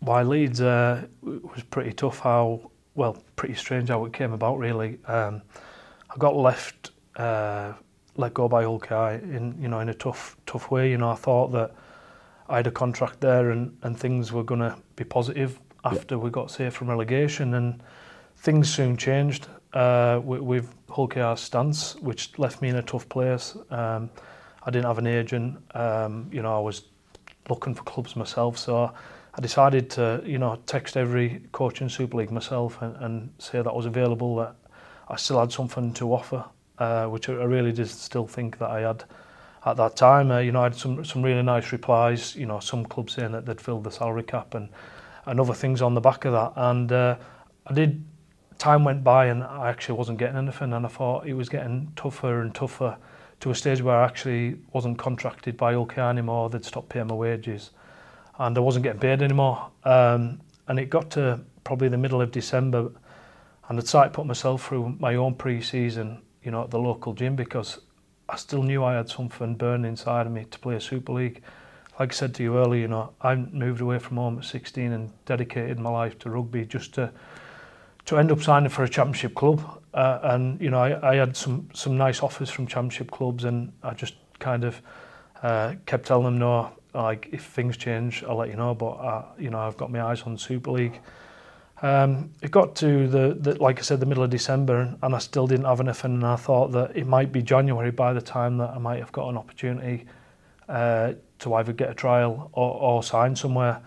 Why 0.00 0.22
Leeds 0.22 0.60
uh, 0.60 1.06
was 1.20 1.62
pretty 1.70 1.92
tough 1.92 2.18
how, 2.20 2.70
well, 2.94 3.16
pretty 3.36 3.54
strange 3.54 3.90
how 3.90 4.04
it 4.06 4.12
came 4.12 4.32
about 4.32 4.58
really. 4.58 4.98
Um, 5.06 5.42
I 6.08 6.16
got 6.18 6.34
left, 6.36 6.90
uh, 7.16 7.74
let 8.16 8.34
go 8.34 8.48
by 8.48 8.64
Ulkai 8.64 9.22
in, 9.22 9.56
you 9.60 9.68
know, 9.68 9.80
in 9.80 9.88
a 9.90 9.94
tough, 9.94 10.36
tough 10.46 10.70
way. 10.70 10.90
You 10.90 10.98
know, 10.98 11.10
I 11.10 11.14
thought 11.14 11.48
that 11.52 11.74
I 12.48 12.56
had 12.56 12.66
a 12.66 12.70
contract 12.72 13.20
there 13.20 13.50
and, 13.50 13.76
and 13.82 13.96
things 13.98 14.32
were 14.32 14.42
going 14.42 14.60
to 14.60 14.76
be 14.96 15.04
positive 15.04 15.60
after 15.84 16.16
yeah. 16.16 16.20
we 16.20 16.30
got 16.30 16.50
safe 16.50 16.74
from 16.74 16.90
relegation 16.90 17.54
and 17.54 17.80
things 18.38 18.72
soon 18.74 18.96
changed 18.96 19.46
uh, 19.74 20.20
with, 20.24 20.40
with 20.40 20.74
Hulk 20.88 21.14
stance, 21.36 21.94
which 21.96 22.36
left 22.38 22.60
me 22.60 22.68
in 22.70 22.76
a 22.76 22.82
tough 22.82 23.08
place. 23.08 23.56
Um, 23.70 24.10
I 24.62 24.70
didn't 24.70 24.86
have 24.86 24.98
an 24.98 25.06
agent. 25.06 25.58
Um, 25.74 26.28
you 26.32 26.42
know, 26.42 26.54
I 26.56 26.60
was 26.60 26.82
looking 27.48 27.74
for 27.74 27.82
clubs 27.84 28.14
myself, 28.14 28.58
so 28.58 28.92
I 29.34 29.40
decided 29.40 29.90
to, 29.90 30.22
you 30.24 30.38
know, 30.38 30.58
text 30.66 30.96
every 30.96 31.42
coach 31.52 31.80
in 31.80 31.88
Super 31.88 32.18
League 32.18 32.30
myself 32.30 32.80
and, 32.82 32.96
and 32.96 33.30
say 33.38 33.58
that 33.62 33.68
I 33.70 33.74
was 33.74 33.86
available, 33.86 34.36
that 34.36 34.54
I 35.08 35.16
still 35.16 35.40
had 35.40 35.50
something 35.50 35.92
to 35.94 36.12
offer, 36.12 36.44
uh, 36.78 37.06
which 37.06 37.28
I 37.28 37.32
really 37.32 37.72
did 37.72 37.88
still 37.88 38.26
think 38.26 38.58
that 38.58 38.70
I 38.70 38.80
had 38.80 39.04
at 39.64 39.76
that 39.78 39.96
time. 39.96 40.30
Uh, 40.30 40.38
you 40.40 40.52
know, 40.52 40.60
I 40.60 40.64
had 40.64 40.76
some 40.76 41.04
some 41.04 41.22
really 41.22 41.42
nice 41.42 41.72
replies. 41.72 42.36
You 42.36 42.46
know, 42.46 42.60
some 42.60 42.84
clubs 42.84 43.14
saying 43.14 43.32
that 43.32 43.46
they'd 43.46 43.60
filled 43.60 43.84
the 43.84 43.90
salary 43.90 44.22
cap 44.24 44.54
and 44.54 44.68
and 45.26 45.40
other 45.40 45.54
things 45.54 45.80
on 45.82 45.94
the 45.94 46.00
back 46.00 46.24
of 46.26 46.32
that. 46.32 46.52
And 46.56 46.92
uh, 46.92 47.16
I 47.66 47.72
did. 47.72 48.04
Time 48.58 48.84
went 48.84 49.02
by 49.02 49.24
and 49.28 49.42
I 49.42 49.70
actually 49.70 49.96
wasn't 49.96 50.18
getting 50.18 50.36
anything, 50.36 50.74
and 50.74 50.84
I 50.84 50.88
thought 50.90 51.26
it 51.26 51.32
was 51.32 51.48
getting 51.48 51.92
tougher 51.96 52.42
and 52.42 52.54
tougher. 52.54 52.94
to 53.40 53.50
a 53.50 53.54
stage 53.54 53.82
where 53.82 53.96
I 53.96 54.04
actually 54.04 54.58
wasn't 54.72 54.98
contracted 54.98 55.56
by 55.56 55.74
OK 55.74 56.00
anymore. 56.00 56.50
They'd 56.50 56.64
stopped 56.64 56.90
paying 56.90 57.08
my 57.08 57.14
wages 57.14 57.70
and 58.38 58.56
I 58.56 58.60
wasn't 58.60 58.84
getting 58.84 59.00
paid 59.00 59.22
anymore. 59.22 59.70
Um, 59.84 60.40
and 60.68 60.78
it 60.78 60.90
got 60.90 61.10
to 61.12 61.40
probably 61.64 61.88
the 61.88 61.98
middle 61.98 62.20
of 62.20 62.30
December 62.30 62.90
and 63.68 63.78
I'd 63.78 63.86
started 63.88 64.12
put 64.12 64.26
myself 64.26 64.66
through 64.66 64.96
my 64.98 65.14
own 65.16 65.34
pre-season, 65.34 66.22
you 66.44 66.50
know, 66.50 66.64
at 66.64 66.70
the 66.70 66.78
local 66.78 67.12
gym 67.14 67.34
because 67.34 67.80
I 68.28 68.36
still 68.36 68.62
knew 68.62 68.84
I 68.84 68.94
had 68.96 69.08
something 69.08 69.54
burning 69.54 69.88
inside 69.90 70.26
of 70.26 70.32
me 70.32 70.44
to 70.44 70.58
play 70.58 70.76
a 70.76 70.80
Super 70.80 71.12
League. 71.12 71.42
Like 71.98 72.12
I 72.12 72.14
said 72.14 72.34
to 72.36 72.42
you 72.42 72.58
earlier, 72.58 72.82
you 72.82 72.88
know, 72.88 73.12
I 73.20 73.34
moved 73.34 73.80
away 73.80 73.98
from 73.98 74.16
home 74.18 74.38
at 74.38 74.44
16 74.44 74.92
and 74.92 75.12
dedicated 75.24 75.78
my 75.78 75.90
life 75.90 76.18
to 76.20 76.30
rugby 76.30 76.64
just 76.66 76.94
to 76.94 77.12
to 78.06 78.16
end 78.18 78.32
up 78.32 78.40
signing 78.40 78.70
for 78.70 78.82
a 78.82 78.88
championship 78.88 79.34
club 79.34 79.62
Uh, 79.92 80.18
and 80.22 80.60
you 80.60 80.70
know, 80.70 80.78
I, 80.78 81.10
I 81.10 81.16
had 81.16 81.36
some 81.36 81.68
some 81.74 81.96
nice 81.98 82.22
offers 82.22 82.48
from 82.50 82.66
championship 82.66 83.10
clubs, 83.10 83.44
and 83.44 83.72
I 83.82 83.94
just 83.94 84.14
kind 84.38 84.64
of 84.64 84.80
uh, 85.42 85.74
kept 85.86 86.06
telling 86.06 86.24
them 86.24 86.38
no. 86.38 86.72
Like 86.94 87.28
if 87.32 87.44
things 87.44 87.76
change, 87.76 88.24
I'll 88.24 88.36
let 88.36 88.48
you 88.48 88.56
know. 88.56 88.74
But 88.74 88.90
I, 88.98 89.08
uh, 89.18 89.24
you 89.38 89.50
know, 89.50 89.58
I've 89.60 89.76
got 89.76 89.90
my 89.92 90.02
eyes 90.02 90.22
on 90.22 90.36
Super 90.38 90.70
League. 90.72 91.00
Um, 91.82 92.30
it 92.42 92.50
got 92.50 92.74
to 92.76 93.06
the, 93.08 93.36
the, 93.40 93.62
like 93.62 93.78
I 93.78 93.82
said, 93.82 94.00
the 94.00 94.06
middle 94.06 94.22
of 94.24 94.28
December, 94.30 94.94
and 95.00 95.14
I 95.14 95.18
still 95.18 95.46
didn't 95.46 95.64
have 95.66 95.80
anything. 95.80 96.14
And 96.14 96.26
I 96.26 96.34
thought 96.36 96.72
that 96.72 96.96
it 96.96 97.06
might 97.06 97.30
be 97.32 97.42
January 97.42 97.90
by 97.92 98.12
the 98.12 98.20
time 98.20 98.58
that 98.58 98.70
I 98.70 98.78
might 98.78 98.98
have 98.98 99.12
got 99.12 99.28
an 99.28 99.38
opportunity 99.38 100.04
uh, 100.68 101.12
to 101.38 101.54
either 101.54 101.72
get 101.72 101.90
a 101.90 101.94
trial 101.94 102.50
or, 102.52 102.74
or 102.74 103.02
sign 103.04 103.34
somewhere. 103.36 103.80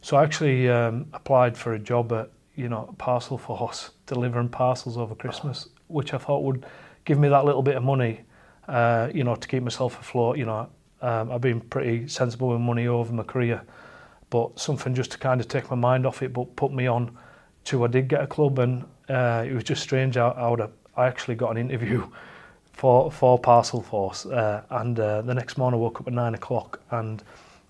So 0.00 0.16
I 0.16 0.22
actually 0.22 0.68
um, 0.68 1.06
applied 1.12 1.58
for 1.58 1.74
a 1.74 1.78
job 1.78 2.12
at 2.12 2.30
you 2.56 2.68
know, 2.68 2.94
parcel 2.98 3.38
force 3.38 3.90
delivering 4.06 4.48
parcels 4.48 4.96
over 4.96 5.12
oh. 5.12 5.16
Christmas, 5.16 5.68
which 5.88 6.14
I 6.14 6.18
thought 6.18 6.42
would 6.44 6.64
give 7.04 7.18
me 7.18 7.28
that 7.28 7.44
little 7.44 7.62
bit 7.62 7.76
of 7.76 7.82
money, 7.82 8.20
uh, 8.68 9.08
you 9.14 9.24
know, 9.24 9.34
to 9.36 9.48
keep 9.48 9.62
myself 9.62 9.98
afloat. 10.00 10.36
You 10.38 10.46
know, 10.46 10.68
um, 11.02 11.30
I've 11.30 11.40
been 11.40 11.60
pretty 11.60 12.08
sensible 12.08 12.48
with 12.50 12.60
money 12.60 12.86
over 12.86 13.12
my 13.12 13.22
career, 13.22 13.62
but 14.30 14.58
something 14.58 14.94
just 14.94 15.12
to 15.12 15.18
kind 15.18 15.40
of 15.40 15.48
take 15.48 15.68
my 15.70 15.76
mind 15.76 16.06
off 16.06 16.22
it, 16.22 16.32
but 16.32 16.54
put 16.56 16.72
me 16.72 16.86
on 16.86 17.16
to 17.64 17.84
I 17.84 17.88
did 17.88 18.08
get 18.08 18.22
a 18.22 18.26
club, 18.26 18.58
and 18.58 18.84
uh, 19.08 19.44
it 19.46 19.52
was 19.52 19.64
just 19.64 19.82
strange 19.82 20.16
I 20.16 20.48
would, 20.48 20.60
I, 20.60 20.68
I 20.96 21.06
actually 21.06 21.34
got 21.34 21.50
an 21.50 21.56
interview 21.56 22.06
for 22.72 23.10
for 23.10 23.38
Parcel 23.38 23.82
Force, 23.82 24.26
uh, 24.26 24.62
and 24.70 24.98
uh, 25.00 25.22
the 25.22 25.34
next 25.34 25.58
morning 25.58 25.80
I 25.80 25.82
woke 25.82 26.00
up 26.00 26.06
at 26.06 26.12
nine 26.12 26.34
o'clock 26.34 26.80
and 26.90 27.22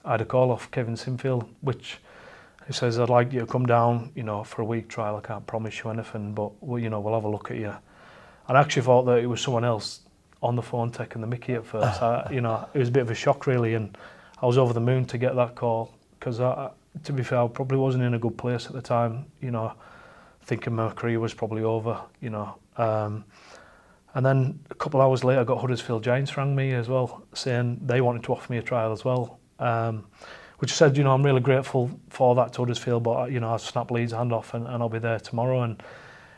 I 0.05 0.13
had 0.13 0.21
a 0.21 0.25
call 0.27 0.51
off 0.53 0.71
Kevin 0.71 0.95
Sinfield, 0.95 1.49
which 1.63 1.99
he 2.67 2.73
says, 2.73 2.99
I'd 2.99 3.11
like 3.11 3.33
you 3.33 3.41
to 3.41 3.47
come 3.47 3.67
down, 3.67 4.11
you 4.15 4.23
know, 4.23 4.43
for 4.43 4.63
a 4.63 4.65
week 4.65 4.89
trial. 4.89 5.17
I 5.17 5.21
can't 5.21 5.47
promise 5.47 5.79
you 5.83 5.91
anything, 5.91 6.33
but, 6.33 6.53
you 6.79 6.89
know, 6.89 7.01
we'll 7.01 7.15
have 7.15 7.25
a 7.25 7.29
look 7.29 7.51
at 7.51 7.59
you. 7.59 7.75
I 8.49 8.59
actually 8.59 8.83
thought 8.83 9.03
that 9.05 9.19
it 9.19 9.27
was 9.27 9.41
someone 9.41 9.65
else 9.65 10.01
on 10.43 10.57
the 10.57 10.63
phone 10.63 10.91
taking 10.91 11.21
the 11.21 11.27
mickey 11.27 11.55
at 11.55 11.65
first. 11.67 12.01
I, 12.03 12.29
you 12.33 12.41
know, 12.41 12.67
it 12.73 12.79
was 12.79 12.89
a 12.89 12.93
bit 12.93 13.01
of 13.03 13.11
a 13.11 13.15
shock, 13.15 13.47
really, 13.47 13.75
and 13.75 13.97
I 14.41 14.47
was 14.47 14.57
over 14.57 14.73
the 14.73 14.81
moon 14.81 15.05
to 15.07 15.19
get 15.19 15.35
that 15.37 15.57
call 15.57 15.93
because, 16.19 16.39
to 16.39 17.13
be 17.13 17.23
fair, 17.23 17.41
I 17.43 17.49
probably 17.49 17.79
wasn't 17.79 18.05
in 18.05 18.15
a 18.15 18.19
good 18.19 18.39
place 18.39 18.67
at 18.67 18.73
the 18.73 18.83
time, 18.83 19.27
you 19.43 19.51
know, 19.51 19.75
thinking 20.43 20.75
my 20.75 20.91
career 20.91 21.21
was 21.21 21.35
probably 21.35 21.63
over, 21.63 22.01
you 22.21 22.31
know. 22.31 22.55
Um, 22.79 23.25
and 24.15 24.25
then 24.25 24.59
a 24.71 24.75
couple 24.75 25.01
of 25.03 25.09
hours 25.11 25.23
later, 25.23 25.41
I 25.41 25.45
got 25.45 25.61
Huddersfield 25.61 26.03
Giants 26.03 26.35
rang 26.37 26.57
me 26.57 26.73
as 26.73 26.89
well, 26.89 27.27
saying 27.35 27.81
they 27.85 28.01
wanted 28.01 28.23
to 28.25 28.33
offer 28.33 28.51
me 28.51 28.59
a 28.59 28.63
trial 28.63 28.93
as 28.93 29.05
well. 29.05 29.39
Um, 29.59 30.07
which 30.65 30.73
I 30.73 30.77
said, 30.77 30.97
you 30.97 31.05
know, 31.05 31.13
I'm 31.13 31.23
really 31.23 31.43
grateful 31.43 31.91
for 32.09 32.35
that 32.37 32.55
to 32.55 32.63
Huddersfield, 32.63 33.03
but, 33.03 33.31
you 33.31 33.39
know, 33.39 33.53
I 33.53 33.59
snapped 33.59 33.91
Leeds' 33.91 34.15
hand 34.15 34.33
off 34.33 34.55
and, 34.55 34.67
and 34.67 34.83
I'll 34.83 34.89
be 34.89 34.99
there 34.99 35.21
tomorrow. 35.21 35.61
And 35.61 35.79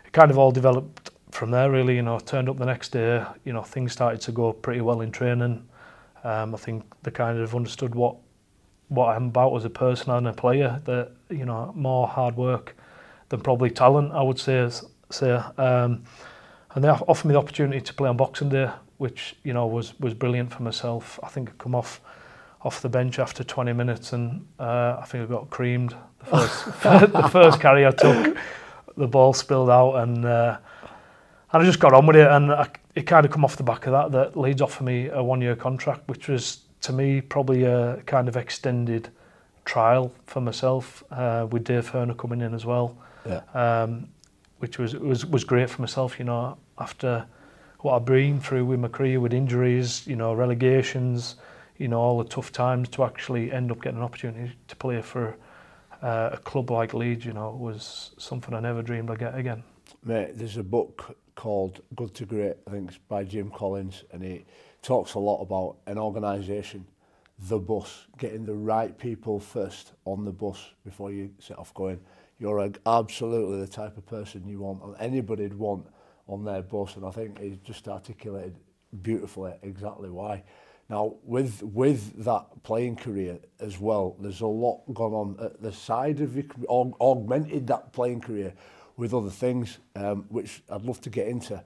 it 0.04 0.10
kind 0.10 0.32
of 0.32 0.36
all 0.38 0.50
developed 0.50 1.10
from 1.30 1.52
there, 1.52 1.70
really. 1.70 1.94
You 1.94 2.02
know, 2.02 2.18
turned 2.18 2.48
up 2.48 2.58
the 2.58 2.66
next 2.66 2.88
day, 2.88 3.22
you 3.44 3.52
know, 3.52 3.62
things 3.62 3.92
started 3.92 4.20
to 4.22 4.32
go 4.32 4.52
pretty 4.52 4.80
well 4.80 5.00
in 5.02 5.12
training. 5.12 5.64
Um, 6.24 6.52
I 6.52 6.58
think 6.58 6.82
they 7.04 7.12
kind 7.12 7.38
of 7.38 7.54
understood 7.54 7.94
what 7.94 8.16
what 8.88 9.14
I'm 9.16 9.26
about 9.26 9.54
as 9.54 9.64
a 9.64 9.70
person 9.70 10.10
and 10.10 10.26
a 10.26 10.32
player, 10.32 10.80
that, 10.86 11.12
you 11.30 11.44
know, 11.44 11.70
more 11.76 12.08
hard 12.08 12.36
work 12.36 12.76
than 13.28 13.40
probably 13.42 13.70
talent, 13.70 14.10
I 14.10 14.22
would 14.22 14.40
say. 14.40 14.68
say. 15.10 15.30
Um, 15.56 16.02
and 16.74 16.82
they 16.82 16.88
offered 16.88 17.28
me 17.28 17.32
the 17.34 17.38
opportunity 17.38 17.80
to 17.80 17.94
play 17.94 18.08
on 18.08 18.16
Boxing 18.16 18.48
Day, 18.48 18.70
which, 18.98 19.36
you 19.44 19.52
know, 19.52 19.68
was, 19.68 19.96
was 20.00 20.14
brilliant 20.14 20.52
for 20.52 20.64
myself. 20.64 21.20
I 21.22 21.28
think 21.28 21.50
I 21.50 21.52
come 21.62 21.76
off 21.76 22.00
off 22.66 22.82
the 22.82 22.88
bench 22.88 23.20
after 23.20 23.44
20 23.44 23.72
minutes, 23.72 24.12
and 24.12 24.44
uh, 24.58 24.96
I 25.00 25.04
think 25.06 25.22
I 25.22 25.30
got 25.32 25.48
creamed. 25.50 25.90
The 25.90 25.96
oh. 26.32 26.46
first, 26.82 27.12
the 27.12 27.28
first 27.28 27.60
carry 27.60 27.86
I 27.86 27.92
took, 27.92 28.36
the 28.96 29.06
ball 29.06 29.32
spilled 29.32 29.70
out, 29.70 29.92
and 29.98 30.24
uh, 30.24 30.58
and 31.52 31.62
I 31.62 31.64
just 31.64 31.78
got 31.78 31.94
on 31.94 32.04
with 32.06 32.16
it, 32.16 32.26
and 32.26 32.50
I, 32.52 32.68
it 32.96 33.02
kind 33.02 33.24
of 33.24 33.30
come 33.30 33.44
off 33.44 33.56
the 33.56 33.62
back 33.62 33.86
of 33.86 33.92
that 33.92 34.10
that 34.18 34.36
Leeds 34.36 34.60
for 34.68 34.82
me 34.82 35.06
a 35.08 35.22
one 35.22 35.40
year 35.40 35.54
contract, 35.54 36.08
which 36.08 36.26
was 36.26 36.64
to 36.80 36.92
me 36.92 37.20
probably 37.20 37.62
a 37.64 38.02
kind 38.04 38.26
of 38.28 38.36
extended 38.36 39.10
trial 39.64 40.12
for 40.26 40.40
myself 40.40 41.04
uh, 41.12 41.46
with 41.50 41.62
Dave 41.64 41.90
Herner 41.92 42.18
coming 42.18 42.40
in 42.40 42.52
as 42.52 42.66
well, 42.66 42.98
yeah. 43.24 43.40
um, 43.54 44.08
which 44.58 44.78
was 44.80 44.96
was 44.96 45.24
was 45.24 45.44
great 45.44 45.70
for 45.70 45.82
myself. 45.82 46.18
You 46.18 46.24
know, 46.24 46.58
after 46.80 47.26
what 47.80 47.94
I've 47.94 48.04
been 48.04 48.40
through 48.40 48.64
with 48.64 48.80
my 48.80 48.88
career, 48.88 49.20
with 49.20 49.32
injuries, 49.32 50.04
you 50.04 50.16
know, 50.16 50.34
relegations. 50.34 51.36
you 51.78 51.88
know, 51.88 51.98
all 52.00 52.18
the 52.22 52.28
tough 52.28 52.52
times 52.52 52.88
to 52.90 53.04
actually 53.04 53.52
end 53.52 53.70
up 53.70 53.82
getting 53.82 53.98
an 53.98 54.04
opportunity 54.04 54.52
to 54.68 54.76
play 54.76 55.00
for 55.02 55.36
uh, 56.02 56.30
a 56.32 56.36
club 56.38 56.70
like 56.70 56.94
Leeds, 56.94 57.24
you 57.24 57.32
know, 57.32 57.50
was 57.50 58.12
something 58.18 58.54
I 58.54 58.60
never 58.60 58.82
dreamed 58.82 59.10
I'd 59.10 59.18
get 59.18 59.34
again. 59.36 59.62
Mate, 60.04 60.32
there's 60.34 60.56
a 60.56 60.62
book 60.62 61.16
called 61.34 61.82
Good 61.94 62.14
to 62.14 62.26
Great, 62.26 62.56
I 62.66 62.70
think 62.70 62.88
it's 62.90 62.98
by 62.98 63.24
Jim 63.24 63.50
Collins, 63.50 64.04
and 64.12 64.22
he 64.22 64.44
talks 64.82 65.14
a 65.14 65.18
lot 65.18 65.42
about 65.42 65.76
an 65.86 65.98
organisation, 65.98 66.86
the 67.48 67.58
bus, 67.58 68.06
getting 68.18 68.44
the 68.46 68.54
right 68.54 68.96
people 68.96 69.38
first 69.38 69.92
on 70.06 70.24
the 70.24 70.32
bus 70.32 70.58
before 70.84 71.10
you 71.12 71.30
set 71.38 71.58
off 71.58 71.74
going. 71.74 72.00
You're 72.38 72.58
a, 72.60 72.70
absolutely 72.86 73.60
the 73.60 73.66
type 73.68 73.96
of 73.96 74.06
person 74.06 74.46
you 74.48 74.60
want, 74.60 74.82
and 74.82 74.94
anybody'd 74.98 75.54
want 75.54 75.86
on 76.28 76.44
their 76.44 76.62
bus, 76.62 76.96
and 76.96 77.04
I 77.04 77.10
think 77.10 77.38
he 77.40 77.58
just 77.64 77.86
articulated 77.88 78.56
beautifully 79.02 79.52
exactly 79.62 80.08
why. 80.08 80.42
Now, 80.88 81.14
with 81.24 81.62
with 81.62 82.24
that 82.24 82.62
playing 82.62 82.96
career 82.96 83.40
as 83.58 83.80
well, 83.80 84.16
there's 84.20 84.40
a 84.40 84.46
lot 84.46 84.82
gone 84.94 85.12
on 85.12 85.36
at 85.44 85.60
the 85.60 85.72
side 85.72 86.20
of 86.20 86.36
your 86.36 86.44
aug 86.70 86.92
augmented 87.00 87.66
that 87.68 87.92
playing 87.92 88.20
career 88.20 88.52
with 88.96 89.12
other 89.12 89.30
things, 89.30 89.78
um, 89.96 90.26
which 90.28 90.62
I'd 90.70 90.82
love 90.82 91.00
to 91.02 91.10
get 91.10 91.26
into. 91.26 91.62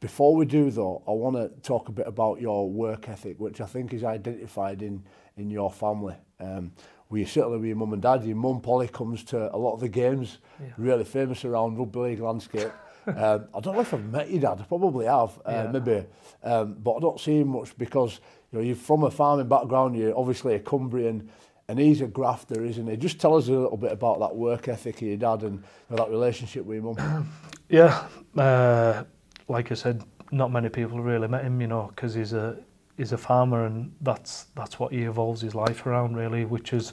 Before 0.00 0.34
we 0.34 0.44
do 0.44 0.70
though, 0.70 1.02
I 1.08 1.12
want 1.12 1.36
to 1.36 1.48
talk 1.62 1.88
a 1.88 1.92
bit 1.92 2.06
about 2.06 2.40
your 2.40 2.68
work 2.70 3.08
ethic, 3.08 3.40
which 3.40 3.60
I 3.60 3.66
think 3.66 3.94
is 3.94 4.04
identified 4.04 4.82
in 4.82 5.02
in 5.38 5.50
your 5.50 5.70
family. 5.72 6.14
Um, 6.38 6.72
we 7.08 7.24
certainly 7.24 7.56
with 7.56 7.66
your 7.68 7.76
mum 7.76 7.94
and 7.94 8.02
dad. 8.02 8.22
Your 8.24 8.36
mum 8.36 8.60
Polly 8.60 8.86
comes 8.88 9.24
to 9.24 9.52
a 9.54 9.56
lot 9.56 9.72
of 9.72 9.80
the 9.80 9.88
games, 9.88 10.38
yeah. 10.60 10.66
really 10.76 11.04
famous 11.04 11.42
around 11.46 11.78
rugby 11.78 11.98
league 12.00 12.20
landscape 12.20 12.70
um, 13.16 13.46
I 13.54 13.60
don't 13.60 13.74
know 13.74 13.80
if 13.80 13.94
I've 13.94 14.04
met 14.04 14.30
your 14.30 14.40
dad. 14.40 14.60
I 14.60 14.64
probably 14.64 15.06
have, 15.06 15.38
uh, 15.44 15.50
yeah. 15.50 15.70
maybe. 15.72 16.06
Um, 16.42 16.74
but 16.74 16.96
I 16.96 17.00
don't 17.00 17.20
see 17.20 17.38
him 17.40 17.48
much 17.48 17.76
because 17.78 18.20
you 18.52 18.58
know, 18.58 18.64
you're 18.64 18.76
from 18.76 19.04
a 19.04 19.10
farming 19.10 19.48
background. 19.48 19.96
You're 19.96 20.16
obviously 20.16 20.54
a 20.54 20.58
Cumbrian 20.60 21.28
and 21.68 21.78
he's 21.78 22.00
a 22.00 22.06
grafter, 22.06 22.64
isn't 22.64 22.86
he? 22.88 22.96
Just 22.96 23.20
tell 23.20 23.36
us 23.36 23.48
a 23.48 23.52
little 23.52 23.76
bit 23.76 23.92
about 23.92 24.18
that 24.20 24.34
work 24.34 24.68
ethic 24.68 24.96
of 24.96 25.02
your 25.02 25.16
dad 25.16 25.42
and 25.42 25.54
you 25.56 25.64
know, 25.90 25.96
that 25.96 26.10
relationship 26.10 26.64
with 26.64 26.82
your 26.82 26.94
mum. 26.94 27.28
yeah, 27.68 28.06
uh, 28.36 29.04
like 29.48 29.70
I 29.70 29.74
said, 29.74 30.02
not 30.30 30.50
many 30.52 30.68
people 30.68 31.00
really 31.02 31.28
met 31.28 31.42
him, 31.44 31.60
you 31.60 31.66
know, 31.66 31.90
because 31.94 32.14
he's 32.14 32.32
a 32.34 32.58
he's 32.98 33.12
a 33.12 33.18
farmer 33.18 33.64
and 33.64 33.94
that's 34.02 34.44
that's 34.54 34.78
what 34.78 34.92
he 34.92 35.02
evolves 35.02 35.40
his 35.40 35.54
life 35.54 35.86
around 35.86 36.16
really, 36.16 36.44
which 36.44 36.72
is 36.74 36.92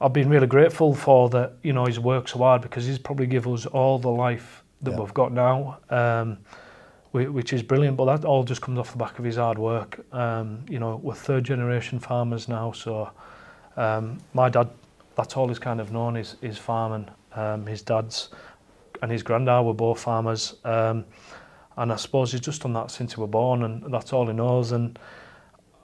I've 0.00 0.12
been 0.12 0.28
really 0.28 0.46
grateful 0.48 0.94
for 0.94 1.28
that, 1.30 1.54
you 1.62 1.72
know, 1.72 1.86
his 1.86 2.00
work 2.00 2.26
so 2.28 2.38
hard 2.40 2.62
because 2.62 2.84
he's 2.84 2.98
probably 2.98 3.26
give 3.28 3.46
us 3.46 3.66
all 3.66 3.98
the 4.00 4.10
life 4.10 4.64
that 4.86 4.92
yeah. 4.92 5.00
we've 5.04 5.14
got 5.14 5.32
now, 5.32 5.78
um, 5.90 6.38
which 7.12 7.52
is 7.52 7.62
brilliant. 7.62 7.96
But 7.98 8.06
that 8.06 8.24
all 8.26 8.42
just 8.42 8.62
comes 8.62 8.78
off 8.78 8.92
the 8.92 8.98
back 8.98 9.18
of 9.18 9.24
his 9.24 9.36
hard 9.36 9.58
work. 9.58 10.04
Um, 10.14 10.64
you 10.68 10.78
know, 10.78 10.96
we're 11.02 11.14
third 11.14 11.44
generation 11.44 12.00
farmers 12.00 12.48
now, 12.48 12.72
so 12.72 13.10
um, 13.76 14.18
my 14.32 14.48
dad, 14.48 14.70
that's 15.16 15.36
all 15.36 15.48
he's 15.48 15.58
kind 15.58 15.80
of 15.80 15.92
known 15.92 16.16
is, 16.16 16.36
is 16.40 16.56
farming. 16.58 17.08
Um, 17.34 17.66
his 17.66 17.82
dad's 17.82 18.30
and 19.02 19.12
his 19.12 19.22
granddad 19.22 19.64
were 19.66 19.74
both 19.74 20.00
farmers. 20.00 20.54
Um, 20.64 21.04
and 21.76 21.92
I 21.92 21.96
suppose 21.96 22.32
he's 22.32 22.40
just 22.40 22.62
done 22.62 22.72
that 22.72 22.90
since 22.90 23.12
he 23.14 23.20
were 23.20 23.26
born 23.26 23.62
and 23.62 23.92
that's 23.92 24.12
all 24.14 24.26
he 24.26 24.32
knows. 24.32 24.72
And 24.72 24.98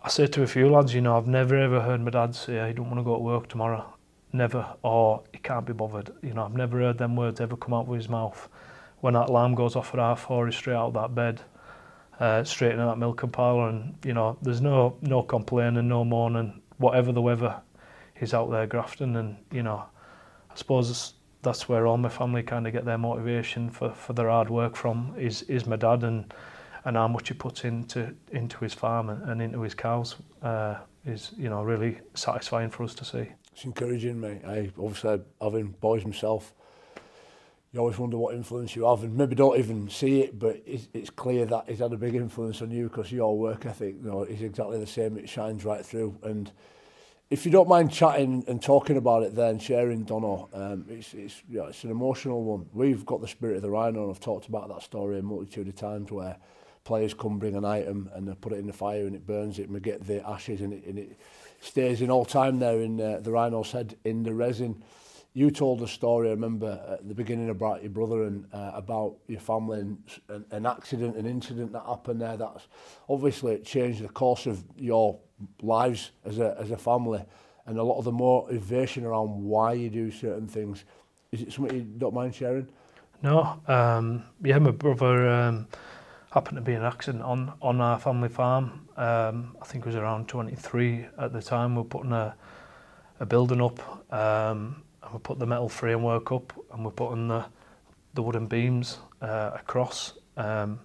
I 0.02 0.08
say 0.08 0.26
to 0.26 0.42
a 0.42 0.46
few 0.46 0.70
lads, 0.70 0.94
you 0.94 1.02
know, 1.02 1.18
I've 1.18 1.26
never 1.26 1.54
ever 1.56 1.80
heard 1.80 2.00
my 2.00 2.10
dad 2.10 2.34
say, 2.34 2.60
I 2.60 2.72
don't 2.72 2.86
want 2.86 2.98
to 2.98 3.04
go 3.04 3.14
to 3.16 3.20
work 3.22 3.48
tomorrow. 3.48 3.84
Never. 4.32 4.66
Or 4.82 5.22
he 5.32 5.38
can't 5.38 5.66
be 5.66 5.74
bothered. 5.74 6.10
You 6.22 6.32
know, 6.32 6.44
I've 6.44 6.54
never 6.56 6.78
heard 6.78 6.96
them 6.96 7.14
words 7.14 7.40
ever 7.42 7.58
come 7.58 7.74
out 7.74 7.86
of 7.88 7.94
his 7.94 8.08
mouth. 8.08 8.48
when 9.02 9.14
that 9.14 9.28
lamb 9.28 9.54
goes 9.54 9.74
off 9.76 9.92
at 9.94 10.00
half 10.00 10.20
four, 10.20 10.46
he's 10.46 10.54
straight 10.56 10.76
out 10.76 10.88
of 10.88 10.94
that 10.94 11.12
bed, 11.14 11.40
uh, 12.20 12.42
straight 12.44 12.70
into 12.70 12.84
that 12.84 12.96
milk 12.98 13.20
compactor, 13.20 13.32
parlour, 13.32 13.68
and 13.68 13.94
you 14.04 14.14
know 14.14 14.38
there's 14.42 14.60
no 14.60 14.96
no 15.02 15.22
complaining, 15.22 15.88
no 15.88 16.04
moaning, 16.04 16.62
whatever 16.78 17.12
the 17.12 17.20
weather. 17.20 17.60
He's 18.14 18.32
out 18.32 18.50
there 18.50 18.66
grafting, 18.68 19.16
and 19.16 19.36
you 19.50 19.64
know, 19.64 19.84
I 20.50 20.54
suppose 20.54 21.14
that's 21.42 21.68
where 21.68 21.88
all 21.88 21.96
my 21.98 22.08
family 22.08 22.44
kind 22.44 22.64
of 22.68 22.72
get 22.72 22.84
their 22.84 22.96
motivation 22.98 23.68
for, 23.68 23.90
for 23.90 24.12
their 24.12 24.28
hard 24.30 24.48
work 24.48 24.76
from 24.76 25.12
is 25.18 25.42
is 25.42 25.66
my 25.66 25.76
dad 25.76 26.04
and 26.04 26.32
and 26.84 26.96
how 26.96 27.08
much 27.08 27.26
he 27.26 27.34
puts 27.34 27.64
into 27.64 28.14
into 28.30 28.56
his 28.58 28.72
farm 28.72 29.08
and, 29.10 29.28
and 29.28 29.42
into 29.42 29.60
his 29.62 29.74
cows 29.74 30.14
uh, 30.44 30.76
is 31.04 31.32
you 31.36 31.50
know 31.50 31.64
really 31.64 31.98
satisfying 32.14 32.70
for 32.70 32.84
us 32.84 32.94
to 32.94 33.04
see. 33.04 33.26
It's 33.52 33.64
encouraging, 33.64 34.20
mate. 34.20 34.42
I 34.46 34.70
obviously 34.78 35.20
having 35.42 35.72
boys 35.80 36.04
myself, 36.06 36.54
you 37.72 37.80
always 37.80 37.96
wonder 37.98 38.18
what 38.18 38.34
influence 38.34 38.76
you 38.76 38.84
have, 38.86 39.02
and 39.02 39.16
maybe 39.16 39.34
don't 39.34 39.58
even 39.58 39.88
see 39.88 40.20
it, 40.20 40.38
but 40.38 40.60
it's, 40.66 40.88
it's 40.92 41.08
clear 41.08 41.46
that 41.46 41.64
he's 41.68 41.78
had 41.78 41.92
a 41.92 41.96
big 41.96 42.14
influence 42.14 42.60
on 42.60 42.70
you 42.70 42.88
because 42.88 43.10
your 43.10 43.36
work 43.36 43.64
ethic 43.64 43.96
you 44.02 44.10
know, 44.10 44.24
is 44.24 44.42
exactly 44.42 44.78
the 44.78 44.86
same. 44.86 45.16
It 45.16 45.26
shines 45.28 45.64
right 45.64 45.84
through. 45.84 46.14
And 46.22 46.52
if 47.30 47.46
you 47.46 47.50
don't 47.50 47.70
mind 47.70 47.90
chatting 47.90 48.44
and 48.46 48.62
talking 48.62 48.98
about 48.98 49.22
it 49.22 49.34
then, 49.34 49.58
sharing 49.58 50.04
Dono, 50.04 50.50
um, 50.52 50.84
it's, 50.90 51.14
it's, 51.14 51.42
you 51.48 51.58
know, 51.60 51.64
it's 51.66 51.82
an 51.84 51.90
emotional 51.90 52.44
one. 52.44 52.66
We've 52.74 53.06
got 53.06 53.22
the 53.22 53.28
spirit 53.28 53.56
of 53.56 53.62
the 53.62 53.70
Rhino, 53.70 54.02
and 54.02 54.10
I've 54.14 54.20
talked 54.20 54.48
about 54.48 54.68
that 54.68 54.82
story 54.82 55.18
a 55.18 55.22
multitude 55.22 55.66
of 55.66 55.74
times 55.74 56.12
where 56.12 56.36
players 56.84 57.14
come 57.14 57.38
bring 57.38 57.56
an 57.56 57.64
item 57.64 58.10
and 58.12 58.28
they 58.28 58.34
put 58.34 58.52
it 58.52 58.56
in 58.56 58.66
the 58.66 58.72
fire 58.74 59.06
and 59.06 59.14
it 59.14 59.26
burns 59.26 59.58
it 59.58 59.62
and 59.62 59.72
we 59.72 59.80
get 59.80 60.04
the 60.06 60.28
ashes 60.28 60.60
and 60.60 60.72
it, 60.74 60.84
and 60.84 60.98
it 60.98 61.16
stays 61.60 62.02
in 62.02 62.10
all 62.10 62.24
time 62.26 62.58
there 62.58 62.80
in 62.82 63.00
uh, 63.00 63.18
the 63.22 63.30
Rhino's 63.30 63.70
head 63.70 63.96
in 64.04 64.24
the 64.24 64.34
resin 64.34 64.82
you 65.34 65.50
told 65.50 65.80
a 65.82 65.86
story, 65.86 66.28
I 66.28 66.32
remember, 66.32 66.78
at 66.90 67.08
the 67.08 67.14
beginning 67.14 67.48
about 67.48 67.82
your 67.82 67.90
brother 67.90 68.24
and 68.24 68.44
uh, 68.52 68.72
about 68.74 69.16
your 69.28 69.40
family 69.40 69.80
and, 69.80 69.98
and 70.28 70.44
an 70.50 70.66
accident, 70.66 71.16
an 71.16 71.24
incident 71.26 71.72
that 71.72 71.84
happened 71.86 72.20
there. 72.20 72.36
That's 72.36 72.68
obviously 73.08 73.54
it 73.54 73.64
changed 73.64 74.02
the 74.02 74.08
course 74.10 74.46
of 74.46 74.62
your 74.76 75.18
lives 75.62 76.10
as 76.26 76.38
a, 76.38 76.54
as 76.60 76.70
a 76.70 76.76
family 76.76 77.24
and 77.64 77.78
a 77.78 77.82
lot 77.82 77.96
of 77.98 78.04
the 78.04 78.12
motivation 78.12 79.04
around 79.06 79.42
why 79.42 79.72
you 79.72 79.88
do 79.88 80.10
certain 80.10 80.46
things. 80.46 80.84
Is 81.30 81.42
it 81.42 81.52
something 81.52 81.74
you 81.74 81.82
don't 81.82 82.12
mind 82.12 82.34
sharing? 82.34 82.68
No. 83.22 83.58
Um, 83.68 84.24
yeah, 84.44 84.58
my 84.58 84.72
brother 84.72 85.28
um, 85.30 85.66
happened 86.32 86.56
to 86.56 86.62
be 86.62 86.74
an 86.74 86.82
accident 86.82 87.22
on, 87.22 87.54
on 87.62 87.80
our 87.80 87.98
family 87.98 88.28
farm. 88.28 88.86
Um, 88.98 89.56
I 89.62 89.64
think 89.64 89.84
it 89.86 89.86
was 89.86 89.96
around 89.96 90.28
23 90.28 91.06
at 91.18 91.32
the 91.32 91.40
time. 91.40 91.74
We 91.76 91.82
were 91.82 91.88
putting 91.88 92.12
a, 92.12 92.34
a 93.18 93.24
building 93.24 93.62
up. 93.62 94.12
Um, 94.12 94.82
we 95.12 95.18
put 95.18 95.38
the 95.38 95.46
metal 95.46 95.68
framework 95.68 96.32
up 96.32 96.52
and 96.72 96.84
we're 96.84 96.90
putting 96.90 97.28
the, 97.28 97.44
the 98.14 98.22
wooden 98.22 98.46
beams 98.46 98.98
uh, 99.20 99.50
across, 99.54 100.14
um, 100.36 100.80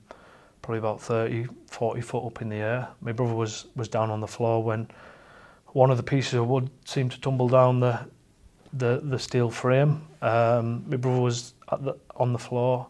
probably 0.61 0.79
about 0.79 1.01
30, 1.01 1.47
40 1.67 2.01
foot 2.01 2.25
up 2.27 2.41
in 2.41 2.49
the 2.49 2.57
air. 2.57 2.87
My 3.01 3.11
brother 3.13 3.33
was, 3.33 3.65
was 3.75 3.87
down 3.87 4.09
on 4.11 4.19
the 4.19 4.27
floor 4.27 4.61
when 4.61 4.87
one 5.67 5.91
of 5.91 5.97
the 5.97 6.03
pieces 6.03 6.33
of 6.33 6.47
wood 6.47 6.69
seemed 6.85 7.11
to 7.11 7.21
tumble 7.21 7.47
down 7.47 7.79
the, 7.79 7.99
the, 8.73 9.01
the 9.03 9.19
steel 9.19 9.49
frame. 9.49 10.01
Um, 10.21 10.83
my 10.89 10.97
brother 10.97 11.21
was 11.21 11.53
the, 11.79 11.97
on 12.15 12.33
the 12.33 12.39
floor 12.39 12.87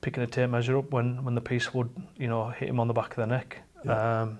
picking 0.00 0.22
a 0.22 0.26
tape 0.26 0.50
measure 0.50 0.76
up 0.78 0.90
when, 0.90 1.24
when 1.24 1.34
the 1.34 1.40
piece 1.40 1.72
would, 1.72 1.88
you 2.16 2.26
know, 2.28 2.48
hit 2.50 2.68
him 2.68 2.78
on 2.80 2.88
the 2.88 2.94
back 2.94 3.10
of 3.10 3.16
the 3.16 3.26
neck. 3.26 3.58
Yeah. 3.84 4.20
Um, 4.22 4.38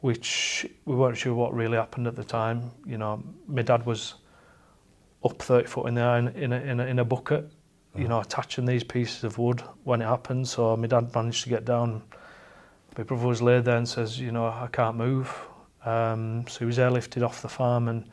which 0.00 0.64
we 0.84 0.94
weren't 0.94 1.18
sure 1.18 1.34
what 1.34 1.52
really 1.52 1.76
happened 1.76 2.06
at 2.06 2.14
the 2.14 2.22
time. 2.22 2.70
You 2.86 2.98
know, 2.98 3.22
my 3.48 3.62
dad 3.62 3.84
was 3.84 4.14
up 5.30 5.38
30 5.40 5.66
foot 5.68 5.86
in 5.88 5.94
there 5.94 6.16
in, 6.16 6.28
in, 6.28 6.52
a, 6.52 6.60
in, 6.60 6.80
a, 6.80 6.86
in 6.86 6.98
a 6.98 7.04
bucket, 7.04 7.50
oh. 7.94 7.98
you 8.00 8.08
know, 8.08 8.20
attaching 8.20 8.64
these 8.64 8.84
pieces 8.84 9.24
of 9.24 9.38
wood 9.38 9.62
when 9.84 10.02
it 10.02 10.06
happened. 10.06 10.48
So 10.48 10.76
my 10.76 10.86
dad 10.86 11.14
managed 11.14 11.44
to 11.44 11.48
get 11.48 11.64
down. 11.64 12.02
My 12.96 13.04
brother 13.04 13.26
was 13.26 13.42
laid 13.42 13.64
there 13.64 13.76
and 13.76 13.88
says, 13.88 14.18
you 14.18 14.32
know, 14.32 14.46
I 14.46 14.68
can't 14.72 14.96
move. 14.96 15.32
Um, 15.84 16.46
so 16.48 16.60
he 16.60 16.64
was 16.64 16.78
airlifted 16.78 17.24
off 17.24 17.42
the 17.42 17.48
farm 17.48 17.88
and, 17.88 18.08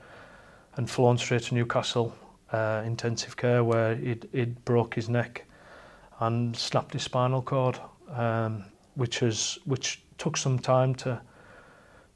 and 0.75 0.89
flown 0.89 1.17
straight 1.17 1.43
to 1.43 1.55
Newcastle 1.55 2.15
uh, 2.51 2.83
intensive 2.85 3.35
care 3.35 3.63
where 3.63 3.93
it, 3.93 4.63
broke 4.65 4.93
his 4.93 5.09
neck 5.09 5.45
and 6.19 6.55
snapped 6.55 6.93
his 6.93 7.01
spinal 7.01 7.41
cord, 7.41 7.77
um, 8.11 8.63
which 8.93 9.23
is 9.23 9.57
which 9.65 10.01
took 10.19 10.37
some 10.37 10.59
time 10.59 10.93
to 10.95 11.19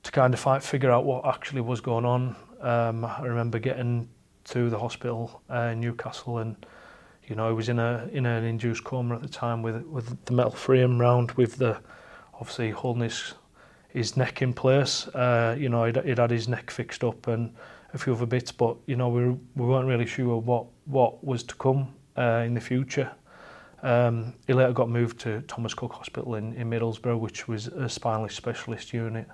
to 0.04 0.12
kind 0.12 0.34
of 0.34 0.40
fight, 0.40 0.64
figure 0.64 0.92
out 0.92 1.04
what 1.04 1.26
actually 1.26 1.60
was 1.60 1.82
going 1.82 2.06
on. 2.06 2.34
Um, 2.62 3.04
I 3.04 3.24
remember 3.24 3.60
getting 3.60 4.08
to 4.50 4.70
the 4.70 4.80
hospital 4.80 5.42
uh, 5.52 5.70
in 5.74 5.80
Newcastle 5.82 6.40
and 6.40 6.66
you 7.28 7.36
know 7.36 7.48
I 7.48 7.52
was 7.52 7.70
in 7.70 7.78
a 7.78 8.10
in 8.12 8.26
an 8.26 8.44
induced 8.44 8.84
coma 8.84 9.16
at 9.16 9.22
the 9.22 9.28
time 9.30 9.62
with 9.62 9.82
with 9.86 10.18
the 10.26 10.34
metal 10.34 10.52
frame 10.52 11.00
round 11.00 11.32
with 11.34 11.58
the 11.58 11.78
obviously 12.40 12.72
holding 12.72 13.04
his 13.04 13.36
his 13.90 14.18
neck 14.18 14.42
in 14.42 14.54
place 14.54 15.08
uh 15.10 15.56
you 15.58 15.70
know 15.70 15.86
he'd, 15.86 15.98
he'd 16.04 16.18
had 16.18 16.32
his 16.32 16.48
neck 16.48 16.72
fixed 16.72 17.04
up 17.04 17.28
and 17.28 17.54
a 17.94 17.98
few 17.98 18.14
other 18.14 18.26
bits 18.26 18.52
but 18.52 18.76
you 18.88 18.96
know 18.96 19.10
we 19.10 19.30
we 19.56 19.66
weren't 19.68 19.88
really 19.88 20.06
sure 20.08 20.38
what 20.38 20.66
what 20.86 21.24
was 21.24 21.44
to 21.44 21.56
come 21.56 21.94
uh, 22.18 22.44
in 22.46 22.56
the 22.56 22.62
future 22.62 23.12
um 23.84 24.34
he 24.48 24.54
later 24.54 24.74
got 24.74 24.90
moved 24.90 25.20
to 25.20 25.42
Thomas 25.44 25.76
Cook 25.76 25.94
Hospital 25.94 26.36
in 26.36 26.54
in 26.56 26.68
Middlesbrough 26.72 27.20
which 27.20 27.48
was 27.48 27.68
a 27.68 27.88
spinal 27.88 28.28
specialist 28.30 28.94
unit 28.94 29.28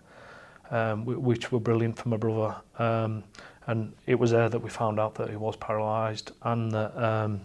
um, 0.71 1.05
which 1.05 1.51
were 1.51 1.59
brilliant 1.59 1.95
for 1.95 2.09
my 2.09 2.17
brother. 2.17 2.55
Um, 2.79 3.23
And 3.67 3.93
it 4.05 4.15
was 4.15 4.31
there 4.31 4.49
that 4.49 4.59
we 4.59 4.69
found 4.69 4.99
out 4.99 5.15
that 5.15 5.29
he 5.29 5.35
was 5.35 5.55
paralyzed 5.55 6.31
and 6.43 6.71
that 6.71 6.95
um, 7.01 7.41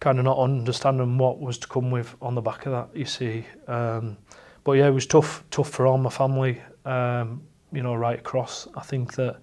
kind 0.00 0.18
of 0.18 0.24
not 0.24 0.38
understanding 0.38 1.16
what 1.18 1.40
was 1.40 1.58
to 1.58 1.68
come 1.68 1.90
with 1.90 2.14
on 2.20 2.34
the 2.34 2.42
back 2.42 2.66
of 2.66 2.72
that, 2.72 2.94
you 2.96 3.06
see. 3.06 3.46
Um, 3.68 4.18
but 4.64 4.72
yeah, 4.72 4.88
it 4.88 4.92
was 4.92 5.06
tough, 5.06 5.44
tough 5.50 5.70
for 5.70 5.86
all 5.86 5.96
my 5.96 6.10
family, 6.10 6.60
um, 6.84 7.42
you 7.72 7.82
know, 7.82 7.94
right 7.94 8.18
across. 8.18 8.68
I 8.76 8.80
think 8.82 9.14
that 9.14 9.38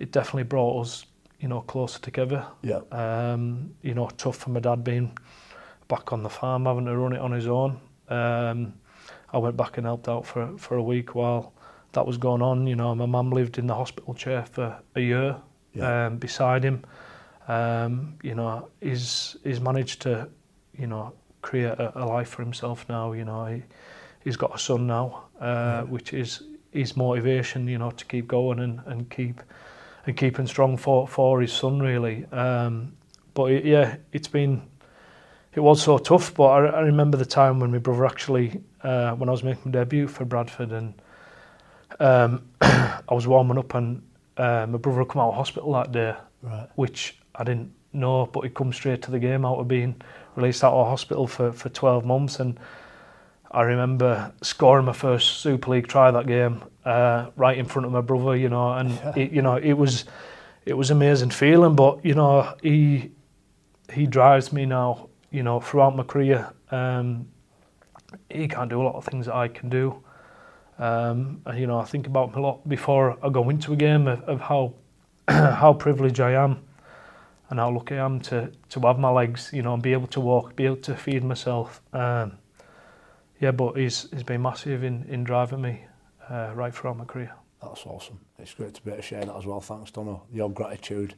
it 0.00 0.10
definitely 0.10 0.44
brought 0.44 0.80
us, 0.84 1.06
you 1.38 1.46
know, 1.46 1.60
closer 1.60 2.00
together. 2.00 2.44
Yeah. 2.62 2.80
Um, 2.90 3.72
you 3.82 3.94
know, 3.94 4.08
tough 4.16 4.36
for 4.38 4.50
my 4.50 4.60
dad 4.60 4.82
being 4.82 5.16
back 5.88 6.12
on 6.12 6.22
the 6.24 6.30
farm, 6.30 6.66
having 6.66 6.86
to 6.86 6.96
run 6.96 7.12
it 7.12 7.20
on 7.20 7.30
his 7.32 7.46
own. 7.46 7.78
Um, 8.08 8.74
I 9.32 9.38
went 9.38 9.56
back 9.56 9.76
and 9.78 9.86
helped 9.86 10.08
out 10.08 10.26
for, 10.26 10.58
for 10.58 10.74
a 10.76 10.82
week 10.82 11.14
while 11.14 11.54
that 11.92 12.06
was 12.06 12.16
going 12.16 12.42
on. 12.42 12.66
You 12.66 12.76
know, 12.76 12.94
my 12.94 13.06
mum 13.06 13.30
lived 13.30 13.58
in 13.58 13.66
the 13.66 13.74
hospital 13.74 14.14
chair 14.14 14.44
for 14.44 14.80
a 14.94 15.00
year 15.00 15.36
yeah. 15.74 16.06
um, 16.06 16.18
beside 16.18 16.64
him. 16.64 16.84
Um, 17.48 18.14
you 18.22 18.34
know, 18.34 18.68
he's 18.80 19.36
he's 19.44 19.60
managed 19.60 20.02
to, 20.02 20.28
you 20.76 20.86
know, 20.86 21.12
create 21.42 21.66
a, 21.72 22.00
a 22.04 22.04
life 22.04 22.28
for 22.30 22.42
himself 22.42 22.86
now. 22.88 23.12
You 23.12 23.24
know, 23.24 23.46
he, 23.46 23.62
he's 24.22 24.36
got 24.36 24.54
a 24.54 24.58
son 24.58 24.86
now, 24.86 25.24
uh, 25.40 25.44
yeah. 25.44 25.82
which 25.82 26.12
is 26.12 26.42
his 26.70 26.96
motivation. 26.96 27.66
You 27.66 27.78
know, 27.78 27.90
to 27.90 28.04
keep 28.04 28.28
going 28.28 28.60
and, 28.60 28.80
and 28.86 29.10
keep 29.10 29.42
and 30.06 30.16
keeping 30.16 30.46
strong 30.46 30.76
for 30.76 31.08
for 31.08 31.40
his 31.40 31.52
son 31.52 31.80
really. 31.80 32.24
Um, 32.26 32.96
but 33.34 33.50
it, 33.50 33.64
yeah, 33.64 33.96
it's 34.12 34.28
been 34.28 34.62
it 35.54 35.60
was 35.60 35.82
so 35.82 35.98
tough. 35.98 36.32
But 36.34 36.44
I, 36.44 36.66
I 36.66 36.80
remember 36.82 37.16
the 37.16 37.26
time 37.26 37.58
when 37.58 37.72
my 37.72 37.78
brother 37.78 38.06
actually 38.06 38.62
uh, 38.84 39.12
when 39.14 39.28
I 39.28 39.32
was 39.32 39.42
making 39.42 39.62
my 39.66 39.72
debut 39.72 40.06
for 40.06 40.24
Bradford 40.24 40.70
and 40.70 40.94
um, 42.00 42.42
I 42.60 43.12
was 43.12 43.26
warming 43.26 43.58
up 43.58 43.74
and 43.74 44.02
uh, 44.36 44.66
my 44.68 44.78
brother 44.78 45.00
had 45.00 45.08
come 45.08 45.22
out 45.22 45.30
of 45.30 45.34
hospital 45.36 45.72
that 45.74 45.92
day, 45.92 46.14
right. 46.42 46.68
which 46.76 47.18
I 47.34 47.44
didn't 47.44 47.72
know, 47.92 48.26
but 48.26 48.40
he'd 48.42 48.54
come 48.54 48.72
straight 48.72 49.02
to 49.02 49.10
the 49.10 49.18
game 49.18 49.44
out 49.44 49.58
of 49.58 49.68
being 49.68 50.00
released 50.34 50.64
out 50.64 50.72
of 50.72 50.88
hospital 50.88 51.26
for, 51.26 51.52
for 51.52 51.68
12 51.68 52.04
months. 52.04 52.40
And 52.40 52.58
I 53.50 53.62
remember 53.62 54.32
scoring 54.42 54.86
my 54.86 54.92
first 54.92 55.40
Super 55.40 55.70
League 55.72 55.88
try 55.88 56.10
that 56.10 56.26
game 56.26 56.62
uh, 56.84 57.30
right 57.36 57.58
in 57.58 57.66
front 57.66 57.86
of 57.86 57.92
my 57.92 58.00
brother, 58.00 58.34
you 58.36 58.48
know, 58.48 58.72
and 58.72 58.90
it, 59.16 59.30
you 59.30 59.42
know 59.42 59.56
it 59.56 59.74
was 59.74 60.04
it 60.64 60.74
was 60.74 60.90
amazing 60.90 61.30
feeling. 61.30 61.74
But 61.74 62.02
you 62.04 62.14
know 62.14 62.54
he 62.62 63.10
he 63.92 64.06
drives 64.06 64.52
me 64.52 64.64
now, 64.66 65.08
you 65.32 65.42
know, 65.42 65.58
throughout 65.60 65.96
my 65.96 66.04
career. 66.04 66.52
Um, 66.70 67.26
he 68.30 68.46
can't 68.48 68.70
do 68.70 68.80
a 68.80 68.84
lot 68.84 68.94
of 68.94 69.04
things 69.04 69.26
that 69.26 69.34
I 69.34 69.48
can 69.48 69.68
do. 69.68 70.00
Um, 70.80 71.42
you 71.54 71.66
know, 71.66 71.78
I 71.78 71.84
think 71.84 72.06
about 72.06 72.34
a 72.34 72.40
lot 72.40 72.66
before 72.66 73.18
I 73.22 73.28
go 73.28 73.48
into 73.50 73.74
a 73.74 73.76
game 73.76 74.08
of, 74.08 74.22
of 74.22 74.40
how 74.40 74.72
how 75.28 75.74
privileged 75.74 76.18
I 76.20 76.32
am 76.42 76.62
and 77.50 77.58
how 77.60 77.70
lucky 77.70 77.96
I 77.96 78.04
am 78.04 78.18
to 78.22 78.50
to 78.70 78.80
have 78.80 78.98
my 78.98 79.10
legs, 79.10 79.50
you 79.52 79.62
know, 79.62 79.74
and 79.74 79.82
be 79.82 79.92
able 79.92 80.06
to 80.08 80.20
walk, 80.20 80.56
be 80.56 80.64
able 80.64 80.78
to 80.78 80.96
feed 80.96 81.22
myself. 81.22 81.82
Um, 81.92 82.38
yeah, 83.40 83.50
but 83.50 83.76
he's 83.76 84.10
he's 84.10 84.22
been 84.22 84.40
massive 84.40 84.82
in 84.82 85.04
in 85.08 85.22
driving 85.22 85.60
me 85.60 85.84
uh, 86.30 86.52
right 86.54 86.74
throughout 86.74 86.96
my 86.96 87.04
career. 87.04 87.32
That's 87.62 87.84
awesome. 87.84 88.18
It's 88.38 88.54
great 88.54 88.72
to 88.72 88.82
be 88.82 88.90
able 88.90 89.02
to 89.02 89.06
share 89.06 89.22
that 89.24 89.36
as 89.36 89.44
well. 89.44 89.60
Thanks, 89.60 89.90
Donald. 89.90 90.20
Your 90.32 90.50
gratitude 90.50 91.14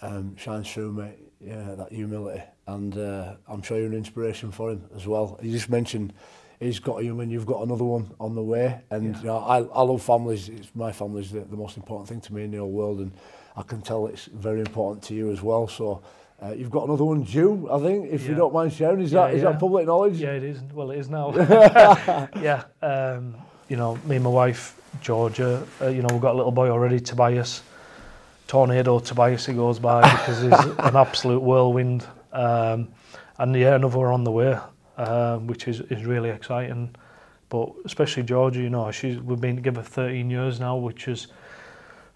um, 0.00 0.34
shines 0.38 0.72
through, 0.72 0.92
mate. 0.92 1.18
Yeah, 1.38 1.74
that 1.74 1.92
humility, 1.92 2.42
and 2.66 2.96
uh, 2.96 3.34
I'm 3.46 3.60
sure 3.60 3.76
you're 3.76 3.86
an 3.88 3.92
inspiration 3.92 4.50
for 4.50 4.70
him 4.70 4.86
as 4.96 5.06
well. 5.06 5.38
You 5.42 5.50
just 5.52 5.68
mentioned 5.68 6.14
he's 6.60 6.78
got 6.78 7.02
him 7.02 7.20
and 7.20 7.32
you've 7.32 7.46
got 7.46 7.62
another 7.62 7.84
one 7.84 8.10
on 8.20 8.34
the 8.34 8.42
way. 8.42 8.80
And 8.90 9.14
yeah. 9.16 9.20
you 9.20 9.26
know, 9.26 9.38
I, 9.38 9.56
I 9.62 9.82
love 9.82 10.02
families. 10.02 10.48
It's 10.50 10.68
my 10.76 10.92
family's 10.92 11.32
the, 11.32 11.40
the 11.40 11.56
most 11.56 11.76
important 11.76 12.08
thing 12.08 12.20
to 12.20 12.34
me 12.34 12.44
in 12.44 12.50
the 12.52 12.58
whole 12.58 12.70
world, 12.70 12.98
and 13.00 13.10
I 13.56 13.62
can 13.62 13.80
tell 13.80 14.06
it's 14.06 14.26
very 14.26 14.60
important 14.60 15.02
to 15.04 15.14
you 15.14 15.32
as 15.32 15.42
well. 15.42 15.66
So. 15.66 16.02
Uh, 16.42 16.52
you've 16.56 16.70
got 16.70 16.84
another 16.84 17.04
one 17.04 17.22
due, 17.22 17.68
I 17.70 17.78
think, 17.82 18.10
if 18.10 18.22
yeah. 18.22 18.28
you 18.30 18.34
don't 18.34 18.54
mind 18.54 18.72
sharing. 18.72 19.00
Is 19.02 19.12
yeah, 19.12 19.26
that 19.26 19.34
is 19.34 19.42
that 19.42 19.60
public 19.60 19.84
knowledge? 19.84 20.14
Yeah, 20.18 20.30
it 20.30 20.42
is. 20.42 20.62
Well, 20.72 20.90
it 20.90 20.98
is 20.98 21.10
now. 21.10 21.36
yeah, 21.36 22.64
um, 22.80 23.34
you 23.68 23.76
know, 23.76 23.98
me 24.06 24.14
and 24.16 24.24
my 24.24 24.30
wife 24.30 24.80
Georgia, 25.02 25.62
uh, 25.82 25.88
you 25.88 26.00
know, 26.00 26.08
we've 26.10 26.20
got 26.22 26.32
a 26.34 26.38
little 26.38 26.50
boy 26.50 26.70
already, 26.70 26.98
Tobias. 26.98 27.62
Tornado 28.46 29.00
Tobias 29.00 29.44
he 29.44 29.52
goes 29.52 29.78
by 29.78 30.00
because 30.12 30.40
he's 30.40 30.74
an 30.78 30.96
absolute 30.96 31.40
whirlwind. 31.42 32.06
Um, 32.32 32.88
and 33.36 33.54
yeah, 33.54 33.74
another 33.74 33.98
one 33.98 34.08
on 34.14 34.24
the 34.24 34.32
way. 34.32 34.56
um, 35.00 35.46
which 35.46 35.66
is, 35.66 35.80
is 35.82 36.04
really 36.04 36.28
exciting. 36.30 36.94
But 37.48 37.70
especially 37.84 38.22
Georgia, 38.22 38.60
you 38.60 38.70
know, 38.70 38.90
she's 38.92 39.18
we've 39.18 39.40
been 39.40 39.56
together 39.56 39.82
13 39.82 40.28
years 40.30 40.60
now, 40.60 40.76
which 40.76 41.08
is 41.08 41.28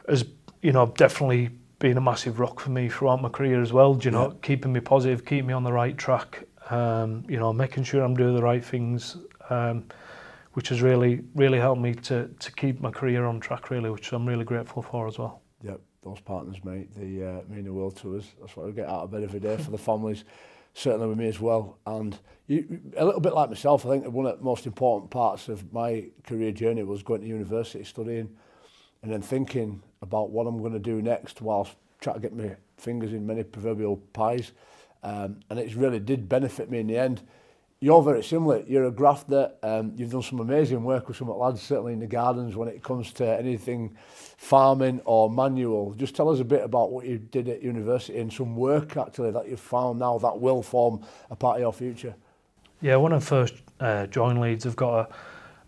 has 0.09 0.25
you 0.63 0.73
know 0.73 0.87
definitely 0.97 1.51
been 1.81 1.97
a 1.97 2.01
massive 2.01 2.39
rock 2.39 2.61
for 2.61 2.71
me 2.71 2.89
throughout 2.89 3.21
my 3.21 3.29
career 3.29 3.61
as 3.61 3.73
well. 3.73 3.99
you 4.03 4.11
know, 4.11 4.29
yeah. 4.31 4.35
keeping 4.43 4.73
me 4.73 4.81
positive, 4.81 5.25
keeping 5.25 5.47
me 5.47 5.55
on 5.55 5.65
the 5.65 5.73
right 5.73 5.97
track. 5.99 6.45
Um, 6.71 7.25
you 7.29 7.39
know, 7.39 7.53
making 7.53 7.83
sure 7.85 8.03
I'm 8.03 8.15
doing 8.17 8.35
the 8.35 8.43
right 8.43 8.65
things, 8.65 9.17
um, 9.51 9.87
which 10.53 10.69
has 10.69 10.83
really 10.83 11.23
really 11.35 11.59
helped 11.59 11.81
me 11.81 11.95
to 11.95 12.29
to 12.29 12.53
keep 12.53 12.81
my 12.81 12.91
career 12.93 13.25
on 13.25 13.41
track 13.41 13.71
really, 13.71 13.91
which 13.91 14.13
I'm 14.13 14.27
really 14.27 14.45
grateful 14.45 14.83
for 14.83 15.09
as 15.09 15.19
well. 15.19 15.43
Yeah, 15.65 15.77
those 16.05 16.21
partners, 16.21 16.59
mate, 16.65 16.95
they 16.95 17.27
uh, 17.27 17.41
mean 17.53 17.65
the 17.65 17.73
world 17.73 17.97
to 17.99 18.17
us. 18.19 18.27
That's 18.41 18.55
what 18.57 18.67
we 18.67 18.73
get 18.73 18.89
out 18.89 19.01
of 19.03 19.11
bed 19.11 19.25
every 19.25 19.41
day 19.41 19.57
for 19.57 19.73
the 19.73 19.79
families. 19.79 20.23
certainly 20.75 21.07
with 21.07 21.19
me 21.19 21.29
as 21.29 21.41
well. 21.41 21.79
And 21.87 22.19
you, 22.47 22.81
a 22.97 23.05
little 23.05 23.21
bit 23.21 23.33
like 23.33 23.49
myself, 23.49 23.87
I 23.87 23.91
think 23.91 24.07
one 24.13 24.27
of 24.27 24.39
the 24.39 24.45
most 24.45 24.67
important 24.67 25.11
parts 25.11 25.49
of 25.49 25.73
my 25.73 26.07
career 26.25 26.53
journey 26.53 26.83
was 26.83 27.03
going 27.03 27.23
to 27.23 27.27
university, 27.27 27.85
studying, 27.85 28.29
and 29.03 29.11
then 29.13 29.23
thinking 29.23 29.83
about 30.03 30.31
what 30.31 30.47
I'm 30.47 30.59
going 30.59 30.73
to 30.73 30.79
do 30.79 31.01
next 31.01 31.41
whilst 31.41 31.77
trying 32.01 32.17
to 32.17 32.21
get 32.21 32.37
my 32.37 32.57
fingers 32.77 33.13
in 33.13 33.27
many 33.27 33.45
proverbial 33.45 33.97
pies. 34.13 34.53
Um, 35.03 35.41
and 35.49 35.59
it 35.59 35.75
really 35.75 36.01
did 36.01 36.29
benefit 36.29 36.71
me 36.71 36.81
in 36.81 36.87
the 36.89 36.99
end. 36.99 37.23
you're 37.85 38.01
very 38.03 38.25
similar. 38.25 38.65
You're 38.67 38.87
a 38.87 38.91
grafter. 38.91 39.51
Um, 39.63 39.93
you've 39.95 40.11
done 40.11 40.23
some 40.23 40.41
amazing 40.41 40.83
work 40.83 41.07
with 41.07 41.19
some 41.19 41.29
lads, 41.29 41.61
certainly 41.61 41.93
in 41.93 41.99
the 41.99 42.07
gardens, 42.07 42.57
when 42.57 42.67
it 42.69 42.83
comes 42.83 43.13
to 43.15 43.27
anything 43.39 43.95
farming 44.39 45.03
or 45.05 45.31
manual. 45.31 45.93
Just 45.93 46.17
tell 46.17 46.31
us 46.31 46.41
a 46.41 46.45
bit 46.47 46.65
about 46.65 46.93
what 46.93 47.05
you 47.07 47.19
did 47.19 47.47
at 47.51 47.63
university 47.63 48.19
and 48.19 48.33
some 48.33 48.57
work 48.57 48.97
actually 48.97 49.33
that 49.33 49.51
you've 49.51 49.61
found 49.61 49.99
now 49.99 50.17
that 50.19 50.39
will 50.41 50.63
form 50.63 51.05
a 51.31 51.37
part 51.37 51.57
of 51.57 51.61
your 51.61 51.73
future. 51.75 52.15
Yeah, 52.81 52.97
when 52.97 53.13
I 53.13 53.19
first 53.19 53.55
uh, 53.81 54.07
joined 54.07 54.41
Leeds, 54.41 54.65
I've 54.67 54.77
got 54.77 55.11
a, 55.11 55.15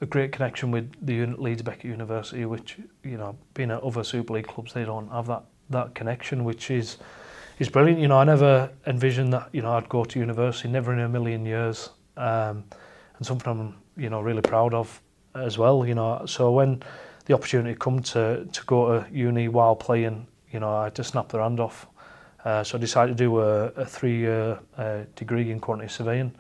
a 0.01 0.07
great 0.07 0.33
connection 0.33 0.71
with 0.71 0.91
the 1.05 1.13
unit 1.13 1.39
Leeds 1.39 1.61
Beckett 1.61 1.85
University, 1.85 2.47
which 2.47 2.79
you 3.05 3.19
know, 3.19 3.37
being 3.53 3.71
at 3.71 3.83
other 3.83 4.03
Super 4.03 4.33
League 4.35 4.47
clubs, 4.49 4.73
they 4.73 4.85
don't 4.87 5.11
have 5.11 5.27
that 5.27 5.45
that 5.69 5.95
connection, 5.95 6.45
which 6.45 6.71
is. 6.71 6.97
It's 7.59 7.71
brilliant, 7.71 7.99
you 7.99 8.09
know. 8.09 8.19
I 8.19 8.25
never 8.25 8.71
envisioned 8.87 9.33
that, 9.33 9.49
you 9.51 9.63
know, 9.63 9.73
I'd 9.73 9.89
go 9.89 10.05
to 10.05 10.19
university. 10.19 10.69
Never 10.69 10.93
in 10.93 10.99
a 10.99 11.09
million 11.09 11.47
years 11.47 11.89
um, 12.17 12.65
and 13.19 13.27
something 13.27 13.51
I'm 13.51 13.77
you 13.97 14.11
know 14.11 14.21
really 14.21 14.43
proud 14.43 14.75
of 14.75 15.01
as 15.35 15.59
well. 15.59 15.87
You 15.87 15.95
know, 15.95 16.25
so 16.27 16.51
when 16.53 16.83
the 17.27 17.35
opportunity 17.35 17.77
come 17.79 18.01
to 18.03 18.45
to 18.51 18.65
go 18.67 19.01
to 19.03 19.07
uni 19.13 19.49
while 19.49 19.77
playing, 19.77 20.27
you 20.53 20.61
know, 20.61 20.71
I 20.71 20.85
had 20.85 20.95
to 20.97 21.05
snap 21.05 21.29
their 21.29 21.43
hand 21.43 21.61
off. 21.61 21.87
Uh, 22.45 22.63
so 22.63 22.79
I 22.79 22.81
decided 22.81 23.17
to 23.17 23.25
do 23.25 23.41
a, 23.41 23.65
a 23.75 23.85
three-year 23.85 24.61
uh, 24.77 24.99
degree 25.17 25.51
in 25.51 25.59
quantity 25.59 25.89
surveying. 25.91 26.33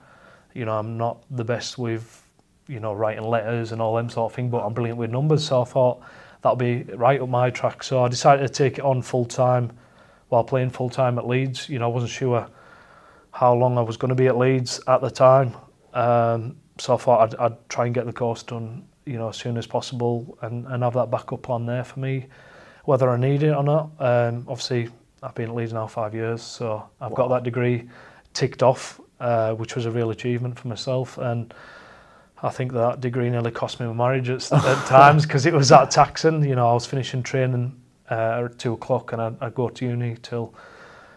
You 0.54 0.64
know, 0.66 0.78
I'm 0.78 0.96
not 0.96 1.24
the 1.32 1.44
best 1.44 1.78
with 1.78 2.22
you 2.68 2.80
know 2.80 2.92
writing 2.94 3.24
letters 3.24 3.72
and 3.72 3.80
all 3.80 3.96
them 3.96 4.10
sort 4.10 4.30
of 4.32 4.36
thing, 4.36 4.50
but 4.50 4.64
I'm 4.64 4.72
brilliant 4.74 4.98
with 4.98 5.10
numbers. 5.10 5.44
So 5.48 5.62
I 5.62 5.64
thought 5.64 6.00
that'll 6.42 6.56
be 6.56 6.84
right 6.94 7.20
up 7.20 7.28
my 7.28 7.50
track. 7.50 7.82
So 7.82 8.04
I 8.04 8.08
decided 8.08 8.46
to 8.46 8.52
take 8.52 8.78
it 8.78 8.84
on 8.84 9.02
full 9.02 9.24
time 9.24 9.72
while 10.28 10.42
playing 10.44 10.70
full 10.70 10.90
time 10.90 11.18
at 11.18 11.26
Leeds. 11.26 11.68
You 11.68 11.78
know, 11.80 11.86
I 11.86 11.92
wasn't 11.92 12.12
sure 12.12 12.46
how 13.32 13.54
long 13.54 13.76
I 13.76 13.82
was 13.82 13.96
going 13.96 14.08
to 14.10 14.14
be 14.14 14.28
at 14.28 14.38
Leeds 14.38 14.80
at 14.86 15.00
the 15.00 15.10
time. 15.10 15.54
Um, 15.96 16.56
so 16.78 16.94
I 16.94 16.96
thought 16.98 17.34
I'd, 17.40 17.40
I'd, 17.40 17.68
try 17.70 17.86
and 17.86 17.94
get 17.94 18.04
the 18.04 18.12
course 18.12 18.42
done, 18.42 18.86
you 19.06 19.14
know, 19.16 19.30
as 19.30 19.36
soon 19.36 19.56
as 19.56 19.66
possible, 19.66 20.36
and, 20.42 20.66
and 20.66 20.84
have 20.84 20.92
that 20.92 21.10
backup 21.10 21.42
plan 21.42 21.64
there 21.64 21.84
for 21.84 22.00
me, 22.00 22.26
whether 22.84 23.08
I 23.08 23.16
need 23.16 23.42
it 23.42 23.52
or 23.54 23.62
not. 23.64 23.90
Um, 23.98 24.44
obviously, 24.46 24.90
I've 25.22 25.34
been 25.34 25.48
at 25.48 25.54
Leeds 25.54 25.72
now 25.72 25.86
five 25.86 26.14
years, 26.14 26.42
so 26.42 26.86
I've 27.00 27.12
wow. 27.12 27.16
got 27.16 27.28
that 27.30 27.42
degree 27.44 27.88
ticked 28.34 28.62
off, 28.62 29.00
uh, 29.20 29.54
which 29.54 29.74
was 29.74 29.86
a 29.86 29.90
real 29.90 30.10
achievement 30.10 30.58
for 30.58 30.68
myself. 30.68 31.16
And 31.16 31.54
I 32.42 32.50
think 32.50 32.72
that 32.74 33.00
degree 33.00 33.30
nearly 33.30 33.50
cost 33.50 33.80
me 33.80 33.86
my 33.86 33.94
marriage 33.94 34.28
at, 34.28 34.52
at 34.52 34.86
times 34.86 35.24
because 35.24 35.46
it 35.46 35.54
was 35.54 35.70
that 35.70 35.90
taxing. 35.90 36.44
You 36.44 36.56
know, 36.56 36.68
I 36.68 36.74
was 36.74 36.84
finishing 36.84 37.22
training 37.22 37.74
uh, 38.10 38.42
at 38.44 38.58
two 38.58 38.74
o'clock, 38.74 39.14
and 39.14 39.22
I'd, 39.22 39.36
I'd 39.40 39.54
go 39.54 39.70
to 39.70 39.86
uni 39.86 40.18
till 40.22 40.54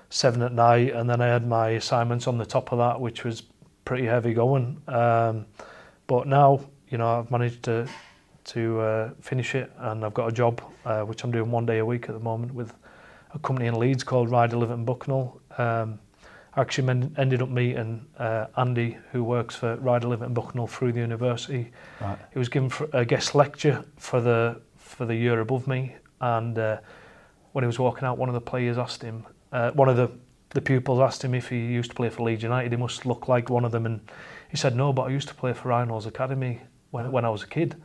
seven 0.10 0.42
at 0.42 0.54
night, 0.54 0.94
and 0.94 1.10
then 1.10 1.20
I 1.20 1.28
had 1.28 1.46
my 1.46 1.72
assignments 1.72 2.28
on 2.28 2.38
the 2.38 2.46
top 2.46 2.72
of 2.72 2.78
that, 2.78 3.02
which 3.02 3.26
was 3.26 3.44
pretty 3.90 4.06
heavy 4.06 4.36
going. 4.36 4.80
Um, 4.88 5.48
but 6.06 6.28
now, 6.28 6.60
you 6.90 7.00
know, 7.00 7.08
I've 7.20 7.32
managed 7.32 7.64
to 7.64 7.88
to 8.54 8.80
uh, 8.80 9.10
finish 9.20 9.56
it, 9.56 9.72
and 9.80 10.06
I've 10.06 10.14
got 10.14 10.28
a 10.28 10.32
job 10.32 10.62
uh, 10.86 11.02
which 11.02 11.24
I'm 11.24 11.32
doing 11.32 11.50
one 11.50 11.66
day 11.66 11.80
a 11.80 11.86
week 11.86 12.04
at 12.08 12.14
the 12.14 12.20
moment 12.20 12.54
with 12.54 12.72
a 13.34 13.40
company 13.40 13.68
in 13.68 13.74
Leeds 13.80 14.04
called 14.04 14.30
Ryder 14.30 14.64
and 14.72 14.86
Bucknell. 14.86 15.42
Um, 15.58 16.00
I 16.54 16.62
actually 16.62 16.86
men- 16.86 17.16
ended 17.18 17.42
up 17.42 17.50
meeting 17.50 18.06
uh, 18.20 18.46
Andy, 18.58 18.96
who 19.12 19.24
works 19.24 19.56
for 19.56 19.76
Ryder 19.78 20.14
and 20.24 20.36
Bucknell 20.36 20.68
through 20.68 20.92
the 20.94 21.00
university. 21.00 21.72
Right. 22.00 22.18
He 22.32 22.38
was 22.38 22.48
given 22.50 22.72
a 22.94 23.04
guest 23.04 23.34
lecture 23.34 23.84
for 23.98 24.22
the 24.22 24.62
for 24.78 25.06
the 25.08 25.16
year 25.16 25.40
above 25.40 25.66
me, 25.66 25.96
and 26.22 26.56
uh, 26.60 26.78
when 27.54 27.64
he 27.64 27.68
was 27.68 27.80
walking 27.80 28.04
out, 28.08 28.20
one 28.20 28.30
of 28.30 28.36
the 28.36 28.46
players 28.52 28.78
asked 28.78 29.02
him, 29.02 29.26
uh, 29.52 29.72
one 29.72 29.90
of 29.90 29.98
the 29.98 30.12
the 30.52 30.62
pupils 30.62 31.00
asked 31.00 31.24
him 31.24 31.34
if 31.36 31.50
he 31.50 31.58
used 31.58 31.90
to 31.92 31.96
play 31.96 32.10
for 32.10 32.24
Leeds 32.24 32.44
United. 32.44 32.72
He 32.72 32.78
must 32.78 33.06
look 33.06 33.28
like 33.28 33.50
one 33.50 33.66
of 33.66 33.72
them. 33.72 33.86
And 33.86 34.02
he 34.50 34.58
said, 34.58 34.76
no, 34.76 34.92
but 34.92 35.04
I 35.04 35.10
used 35.10 35.28
to 35.28 35.36
play 35.36 35.54
for 35.54 35.72
Hall's 35.72 36.06
Academy 36.08 36.62
when, 36.92 37.12
when 37.12 37.24
I 37.26 37.30
was 37.30 37.44
a 37.44 37.48
kid. 37.48 37.80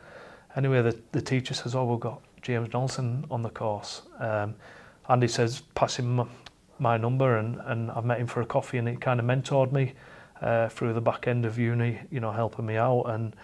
Anyway, 0.57 0.81
the, 0.83 0.99
the 1.13 1.21
teacher 1.21 1.53
says, 1.53 1.75
oh, 1.75 1.85
we've 1.85 2.01
got 2.01 2.23
James 2.41 2.69
Donaldson 2.71 3.27
on 3.31 3.43
the 3.43 3.51
course. 3.51 4.03
Um, 4.19 4.55
and 5.09 5.21
he 5.21 5.29
says, 5.29 5.61
pass 5.75 5.97
him 5.97 6.17
my, 6.17 6.27
my 6.79 6.97
number 6.97 7.37
and, 7.37 7.61
and 7.67 7.91
I've 7.91 8.05
met 8.05 8.19
him 8.21 8.27
for 8.27 8.41
a 8.41 8.47
coffee 8.47 8.79
and 8.79 8.89
he 8.89 8.97
kind 8.97 9.21
of 9.21 9.27
mentored 9.27 9.73
me 9.73 9.93
uh, 10.41 10.69
through 10.69 10.95
the 10.95 11.01
back 11.01 11.27
end 11.27 11.45
of 11.45 11.59
uni, 11.59 12.01
you 12.11 12.21
know, 12.21 12.33
helping 12.33 12.65
me 12.65 12.77
out. 12.77 13.03
And 13.03 13.37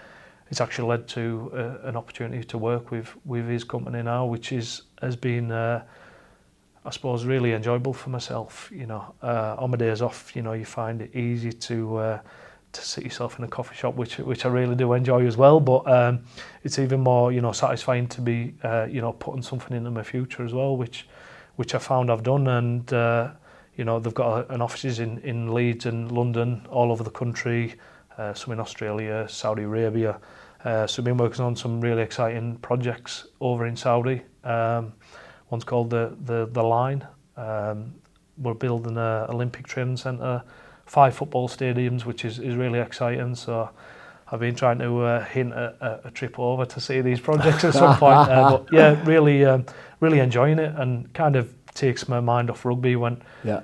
it's 0.50 0.62
actually 0.62 0.88
led 0.88 1.06
to 1.09 1.50
uh, 1.54 1.87
an 1.87 1.94
opportunity 1.96 2.42
to 2.42 2.59
work 2.59 2.90
with, 2.90 3.12
with 3.26 3.46
his 3.46 3.64
company 3.64 4.02
now, 4.02 4.24
which 4.24 4.50
is, 4.52 4.83
has 5.02 5.14
been, 5.14 5.52
uh, 5.52 5.85
I 6.85 6.90
suppose, 6.90 7.25
really 7.27 7.53
enjoyable 7.53 7.93
for 7.93 8.09
myself. 8.11 8.71
You 8.73 8.87
know, 8.87 9.14
uh, 9.23 9.57
on 9.59 9.71
my 9.71 9.77
days 9.77 10.01
off, 10.01 10.35
you 10.35 10.43
know, 10.43 10.55
you 10.55 10.64
find 10.64 11.03
it 11.03 11.14
easy 11.14 11.53
to 11.53 11.97
uh, 11.99 12.21
to 12.73 12.81
sit 12.81 13.05
yourself 13.05 13.38
in 13.38 13.45
a 13.45 13.49
coffee 13.49 13.75
shop, 13.75 13.97
which 13.97 14.16
which 14.19 14.47
I 14.47 14.49
really 14.49 14.75
do 14.75 14.95
enjoy 14.95 15.27
as 15.27 15.37
well. 15.37 15.61
But 15.61 15.87
um, 15.90 16.23
it's 16.64 16.79
even 16.79 17.01
more, 17.01 17.33
you 17.33 17.43
know, 17.43 17.53
satisfying 17.53 18.09
to 18.09 18.23
be, 18.23 18.55
uh, 18.62 18.87
you 18.88 19.03
know, 19.03 19.12
putting 19.12 19.43
something 19.43 19.77
into 19.77 19.90
my 19.90 20.03
future 20.03 20.45
as 20.45 20.55
well, 20.55 20.77
which 20.77 21.07
which 21.57 21.75
I 21.75 21.79
found 21.79 22.11
I've 22.11 22.23
done. 22.23 22.47
And 22.49 22.90
uh, 22.95 23.33
you 23.77 23.85
know, 23.85 23.99
they've 24.01 24.14
got 24.14 24.51
an 24.51 24.62
offices 24.62 25.01
in 25.01 25.19
in 25.19 25.53
Leeds 25.53 25.85
and 25.85 26.11
London, 26.11 26.66
all 26.71 26.90
over 26.90 27.05
the 27.05 27.11
country, 27.11 27.75
uh, 28.16 28.33
some 28.33 28.55
in 28.55 28.61
Australia, 28.61 29.27
Saudi 29.29 29.64
Arabia. 29.64 30.19
Uh, 30.64 30.87
so 30.87 31.01
I've 31.01 31.05
been 31.05 31.16
working 31.19 31.45
on 31.45 31.57
some 31.57 31.81
really 31.83 32.03
exciting 32.03 32.57
projects 32.57 33.27
over 33.40 33.66
in 33.66 33.77
Saudi. 33.77 34.23
Um, 34.45 34.95
one's 35.50 35.64
called 35.64 35.90
the 35.90 36.16
the, 36.24 36.48
the 36.52 36.62
Line. 36.62 37.06
Um, 37.36 37.94
we're 38.38 38.54
building 38.54 38.92
an 38.96 38.98
Olympic 38.98 39.66
training 39.66 39.98
centre, 39.98 40.42
five 40.86 41.14
football 41.14 41.48
stadiums, 41.48 42.06
which 42.06 42.24
is, 42.24 42.38
is 42.38 42.54
really 42.56 42.78
exciting. 42.78 43.34
So 43.34 43.68
I've 44.32 44.40
been 44.40 44.54
trying 44.54 44.78
to 44.78 45.00
uh, 45.02 45.24
hint 45.26 45.52
at 45.52 45.76
a, 45.80 46.00
a, 46.08 46.10
trip 46.10 46.38
over 46.38 46.64
to 46.64 46.80
see 46.80 47.02
these 47.02 47.20
projects 47.20 47.64
at 47.64 47.74
some 47.74 47.98
point. 47.98 48.16
Uh, 48.16 48.56
but 48.64 48.68
yeah, 48.72 48.98
really, 49.04 49.44
um, 49.44 49.66
really 50.00 50.20
enjoying 50.20 50.58
it, 50.58 50.74
and 50.76 51.12
kind 51.12 51.36
of 51.36 51.52
takes 51.74 52.08
my 52.08 52.20
mind 52.20 52.48
off 52.50 52.64
rugby 52.64 52.96
when 52.96 53.20
yeah. 53.44 53.60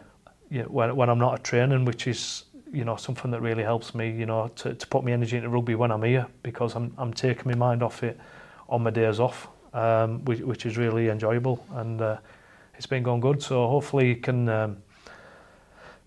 when 0.69 0.95
when 0.95 1.09
I'm 1.09 1.19
not 1.19 1.35
at 1.35 1.45
training, 1.45 1.85
which 1.85 2.07
is 2.07 2.45
you 2.73 2.85
know 2.85 2.97
something 2.97 3.31
that 3.31 3.41
really 3.41 3.63
helps 3.63 3.95
me. 3.95 4.11
You 4.11 4.27
know 4.27 4.49
to, 4.57 4.75
to 4.75 4.87
put 4.89 5.05
my 5.05 5.13
energy 5.13 5.37
into 5.37 5.49
rugby 5.49 5.75
when 5.75 5.91
I'm 5.91 6.03
here 6.03 6.27
because 6.43 6.75
I'm 6.77 6.93
I'm 6.99 7.15
taking 7.15 7.45
my 7.51 7.55
mind 7.57 7.83
off 7.83 8.03
it 8.03 8.19
on 8.69 8.83
my 8.83 8.91
days 8.91 9.21
off 9.21 9.49
um, 9.77 10.25
which, 10.25 10.41
which, 10.41 10.67
is 10.67 10.77
really 10.79 11.09
enjoyable 11.09 11.65
and 11.75 12.01
uh, 12.01 12.17
it's 12.77 12.87
been 12.87 13.03
going 13.03 13.21
good. 13.21 13.43
So 13.43 13.69
hopefully 13.69 14.09
you 14.09 14.17
can 14.17 14.49
um, 14.49 14.79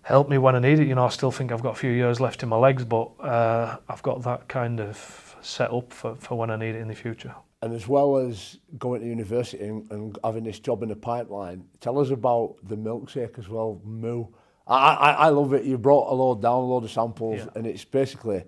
help 0.01 0.27
me 0.27 0.37
when 0.39 0.55
I 0.55 0.59
need 0.59 0.79
it. 0.79 0.87
You 0.87 0.95
know, 0.95 1.05
I 1.05 1.09
still 1.09 1.31
think 1.31 1.51
I've 1.51 1.61
got 1.61 1.73
a 1.73 1.79
few 1.79 1.91
years 1.91 2.19
left 2.19 2.41
in 2.41 2.49
my 2.49 2.57
legs, 2.57 2.83
but 2.83 3.07
uh, 3.21 3.77
I've 3.87 4.01
got 4.01 4.23
that 4.23 4.47
kind 4.47 4.79
of 4.79 5.35
set 5.41 5.71
up 5.71 5.93
for, 5.93 6.15
for 6.15 6.35
when 6.37 6.49
I 6.49 6.55
need 6.57 6.75
it 6.75 6.79
in 6.81 6.87
the 6.87 6.95
future. 6.95 7.33
And 7.61 7.73
as 7.73 7.87
well 7.87 8.17
as 8.17 8.57
going 8.79 9.01
to 9.01 9.07
university 9.07 9.63
and, 9.63 9.89
and 9.91 10.17
having 10.23 10.43
this 10.45 10.59
job 10.59 10.81
in 10.81 10.89
the 10.89 10.95
pipeline, 10.95 11.63
tell 11.79 11.99
us 11.99 12.09
about 12.09 12.55
the 12.63 12.75
milkshake 12.77 13.37
as 13.37 13.49
well, 13.49 13.81
Moo. 13.83 14.25
I, 14.65 14.93
I, 14.93 15.11
I 15.11 15.29
love 15.29 15.53
it. 15.53 15.63
You 15.63 15.77
brought 15.77 16.11
a 16.11 16.15
load 16.15 16.41
down, 16.41 16.55
a 16.63 16.65
load 16.65 16.85
of 16.85 16.91
samples, 16.91 17.39
yeah. 17.39 17.47
and 17.55 17.67
it's 17.67 17.83
basically, 17.83 18.43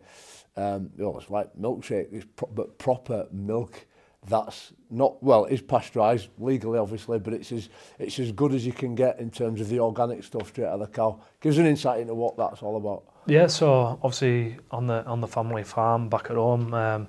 um, 0.55 0.89
you 0.97 1.03
know, 1.03 1.17
it's 1.19 1.29
like 1.29 1.49
milkshake, 1.59 2.07
it's 2.11 2.25
pro- 2.35 2.49
but 2.53 2.79
proper 2.79 3.27
milk. 3.31 3.85
that's 4.27 4.71
not 4.91 5.21
well 5.23 5.45
it's 5.45 5.63
pasteurized 5.63 6.29
legally 6.37 6.77
obviously 6.77 7.17
but 7.17 7.33
it's 7.33 7.51
as 7.51 7.69
it's 7.97 8.19
as 8.19 8.31
good 8.31 8.53
as 8.53 8.63
you 8.65 8.71
can 8.71 8.93
get 8.93 9.19
in 9.19 9.31
terms 9.31 9.59
of 9.59 9.67
the 9.69 9.79
organic 9.79 10.23
stuff 10.23 10.49
straight 10.49 10.65
out 10.65 10.73
of 10.73 10.79
the 10.79 10.87
cow 10.87 11.19
gives 11.39 11.57
an 11.57 11.65
insight 11.65 11.99
into 11.99 12.13
what 12.13 12.37
that's 12.37 12.61
all 12.61 12.77
about 12.77 13.03
yeah 13.25 13.47
so 13.47 13.99
obviously 14.03 14.55
on 14.69 14.85
the 14.85 15.03
on 15.07 15.21
the 15.21 15.27
family 15.27 15.63
farm 15.63 16.07
back 16.07 16.29
at 16.29 16.35
home 16.35 16.71
um 16.75 17.07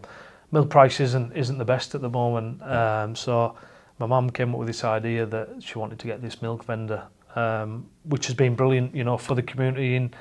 milk 0.53 0.71
price 0.71 1.01
isn't 1.01 1.31
isn't 1.37 1.59
the 1.59 1.65
best 1.65 1.95
at 1.95 2.01
the 2.01 2.09
moment 2.09 2.63
um 2.63 3.15
so 3.15 3.55
my 3.99 4.07
mum 4.07 4.31
came 4.31 4.53
up 4.55 4.59
with 4.59 4.67
this 4.69 4.83
idea 4.83 5.27
that 5.27 5.51
she 5.63 5.77
wanted 5.79 5.99
to 5.99 6.07
get 6.07 6.23
this 6.23 6.41
milk 6.41 6.65
vendor 6.65 7.05
um 7.37 7.87
which 8.07 8.27
has 8.27 8.35
been 8.35 8.55
brilliant 8.55 8.95
you 8.95 9.05
know 9.05 9.19
for 9.19 9.35
the 9.35 9.43
community 9.43 9.95
in 9.97 10.13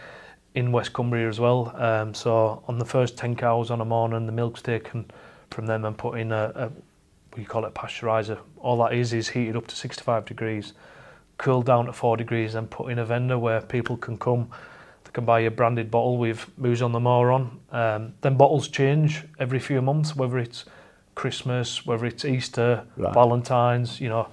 in 0.54 0.70
West 0.74 0.92
Cumbria 0.92 1.30
as 1.30 1.40
well 1.40 1.74
um 1.82 2.14
so 2.14 2.62
on 2.68 2.78
the 2.78 2.84
first 2.86 3.18
10 3.18 3.38
cows 3.38 3.72
on 3.72 3.80
a 3.80 3.86
morning 3.86 4.26
the 4.26 4.32
milk's 4.34 4.62
taken 4.62 5.00
and 5.00 5.14
from 5.54 5.66
them 5.68 5.86
and 5.86 5.98
put 5.98 6.18
in 6.18 6.32
a, 6.32 6.52
a 6.56 6.72
we 7.38 7.46
call 7.46 7.66
it 7.66 7.74
pasteurizer. 7.74 8.40
All 8.58 8.78
that 8.84 8.94
is 8.94 9.14
is 9.14 9.30
heated 9.30 9.56
up 9.56 9.68
to 9.68 9.76
65 9.76 10.26
degrees, 10.26 10.74
cooled 11.38 11.66
down 11.66 11.86
to 11.86 11.94
four 11.94 12.18
degrees, 12.18 12.56
and 12.56 12.70
put 12.70 12.92
in 12.92 13.00
a 13.00 13.06
vendor 13.06 13.38
where 13.38 13.62
people 13.62 13.96
can 13.96 14.18
come. 14.18 14.50
They 15.06 15.12
can 15.12 15.24
buy 15.24 15.42
a 15.42 15.52
branded 15.52 15.90
bottle 15.92 16.18
with 16.18 16.46
Moose 16.58 16.82
on 16.82 16.92
the 16.92 17.00
Moor 17.00 17.32
on. 17.32 17.60
Um, 17.72 18.14
then 18.22 18.36
bottles 18.36 18.68
change 18.68 19.24
every 19.40 19.60
few 19.60 19.82
months, 19.82 20.16
whether 20.16 20.38
it's 20.40 20.66
Christmas, 21.16 21.86
whether 21.86 22.06
it's 22.06 22.26
Easter, 22.26 22.84
right. 22.98 23.14
Valentine's, 23.14 24.02
you 24.02 24.10
know, 24.10 24.28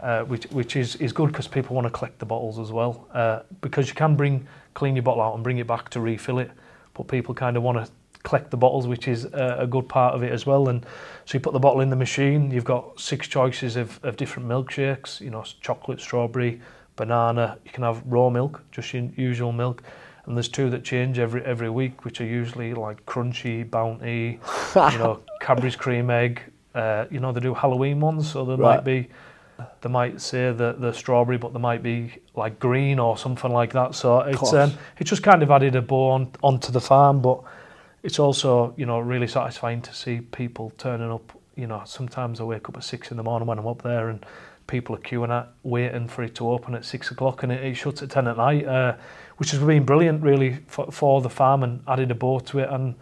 uh, 0.00 0.22
which 0.22 0.44
which 0.44 0.74
is 0.76 0.96
is 0.96 1.12
good 1.12 1.26
because 1.30 1.48
people 1.48 1.74
want 1.74 1.86
to 1.86 1.90
collect 1.92 2.18
the 2.20 2.26
bottles 2.26 2.58
as 2.58 2.70
well 2.72 3.08
uh, 3.12 3.40
because 3.60 3.88
you 3.88 3.94
can 3.94 4.14
bring 4.16 4.46
clean 4.74 4.94
your 4.94 5.02
bottle 5.02 5.22
out 5.22 5.34
and 5.34 5.42
bring 5.42 5.58
it 5.58 5.66
back 5.66 5.90
to 5.90 6.00
refill 6.00 6.38
it, 6.38 6.50
but 6.94 7.08
people 7.08 7.34
kind 7.34 7.56
of 7.56 7.62
want 7.62 7.84
to 7.84 7.92
collect 8.22 8.50
the 8.50 8.56
bottles, 8.56 8.86
which 8.86 9.08
is 9.08 9.24
a, 9.26 9.56
a 9.60 9.66
good 9.66 9.88
part 9.88 10.14
of 10.14 10.22
it 10.22 10.32
as 10.32 10.46
well. 10.46 10.68
And 10.68 10.84
so 11.24 11.34
you 11.34 11.40
put 11.40 11.52
the 11.52 11.58
bottle 11.60 11.80
in 11.80 11.90
the 11.90 11.96
machine. 11.96 12.50
You've 12.50 12.64
got 12.64 12.98
six 13.00 13.28
choices 13.28 13.76
of, 13.76 13.98
of 14.04 14.16
different 14.16 14.48
milkshakes. 14.48 15.20
You 15.20 15.30
know, 15.30 15.44
chocolate, 15.60 16.00
strawberry, 16.00 16.60
banana. 16.96 17.58
You 17.64 17.70
can 17.70 17.84
have 17.84 18.02
raw 18.06 18.30
milk, 18.30 18.62
just 18.72 18.92
your 18.92 19.04
usual 19.16 19.52
milk. 19.52 19.82
And 20.26 20.36
there's 20.36 20.48
two 20.48 20.68
that 20.70 20.84
change 20.84 21.18
every 21.18 21.42
every 21.44 21.70
week, 21.70 22.04
which 22.04 22.20
are 22.20 22.26
usually 22.26 22.74
like 22.74 23.04
crunchy, 23.06 23.68
bounty, 23.68 24.38
you 24.74 24.98
know, 24.98 25.20
Cadbury's 25.40 25.76
cream 25.76 26.10
egg. 26.10 26.42
Uh, 26.74 27.06
you 27.10 27.18
know, 27.18 27.32
they 27.32 27.40
do 27.40 27.54
Halloween 27.54 27.98
ones, 28.00 28.30
so 28.30 28.44
there 28.44 28.56
right. 28.58 28.76
might 28.76 28.84
be 28.84 29.08
they 29.80 29.88
might 29.88 30.20
say 30.20 30.52
that 30.52 30.80
the 30.82 30.92
strawberry, 30.92 31.38
but 31.38 31.54
they 31.54 31.58
might 31.58 31.82
be 31.82 32.12
like 32.36 32.60
green 32.60 32.98
or 32.98 33.16
something 33.16 33.50
like 33.50 33.72
that. 33.72 33.94
So 33.94 34.20
it's 34.20 34.52
um, 34.52 34.74
it 34.98 35.04
just 35.04 35.22
kind 35.22 35.42
of 35.42 35.50
added 35.50 35.76
a 35.76 35.82
bone 35.82 36.30
onto 36.42 36.72
the 36.72 36.80
farm, 36.80 37.22
but 37.22 37.40
it's 38.08 38.18
also, 38.18 38.72
you 38.78 38.86
know, 38.86 39.00
really 39.00 39.26
satisfying 39.26 39.82
to 39.82 39.92
see 39.92 40.22
people 40.22 40.72
turning 40.78 41.10
up. 41.12 41.30
You 41.56 41.66
know, 41.66 41.82
sometimes 41.84 42.40
I 42.40 42.44
wake 42.44 42.66
up 42.70 42.78
at 42.78 42.84
six 42.84 43.10
in 43.10 43.18
the 43.18 43.22
morning 43.22 43.46
when 43.46 43.58
I'm 43.58 43.66
up 43.66 43.82
there 43.82 44.08
and 44.08 44.24
people 44.66 44.96
are 44.96 45.00
queuing 45.00 45.28
at, 45.28 45.48
waiting 45.62 46.08
for 46.08 46.22
it 46.22 46.34
to 46.36 46.48
open 46.48 46.74
at 46.74 46.86
six 46.86 47.10
o'clock 47.10 47.42
and 47.42 47.52
it, 47.52 47.62
it 47.62 47.74
shuts 47.74 48.00
at 48.02 48.08
10 48.08 48.28
at 48.28 48.38
night, 48.38 48.64
uh, 48.64 48.96
which 49.36 49.50
has 49.50 49.60
been 49.60 49.84
brilliant 49.84 50.22
really 50.22 50.56
for, 50.68 50.90
for 50.90 51.20
the 51.20 51.28
farm 51.28 51.62
and 51.62 51.82
added 51.86 52.10
a 52.10 52.14
boat 52.14 52.46
to 52.46 52.60
it. 52.60 52.70
And 52.70 52.94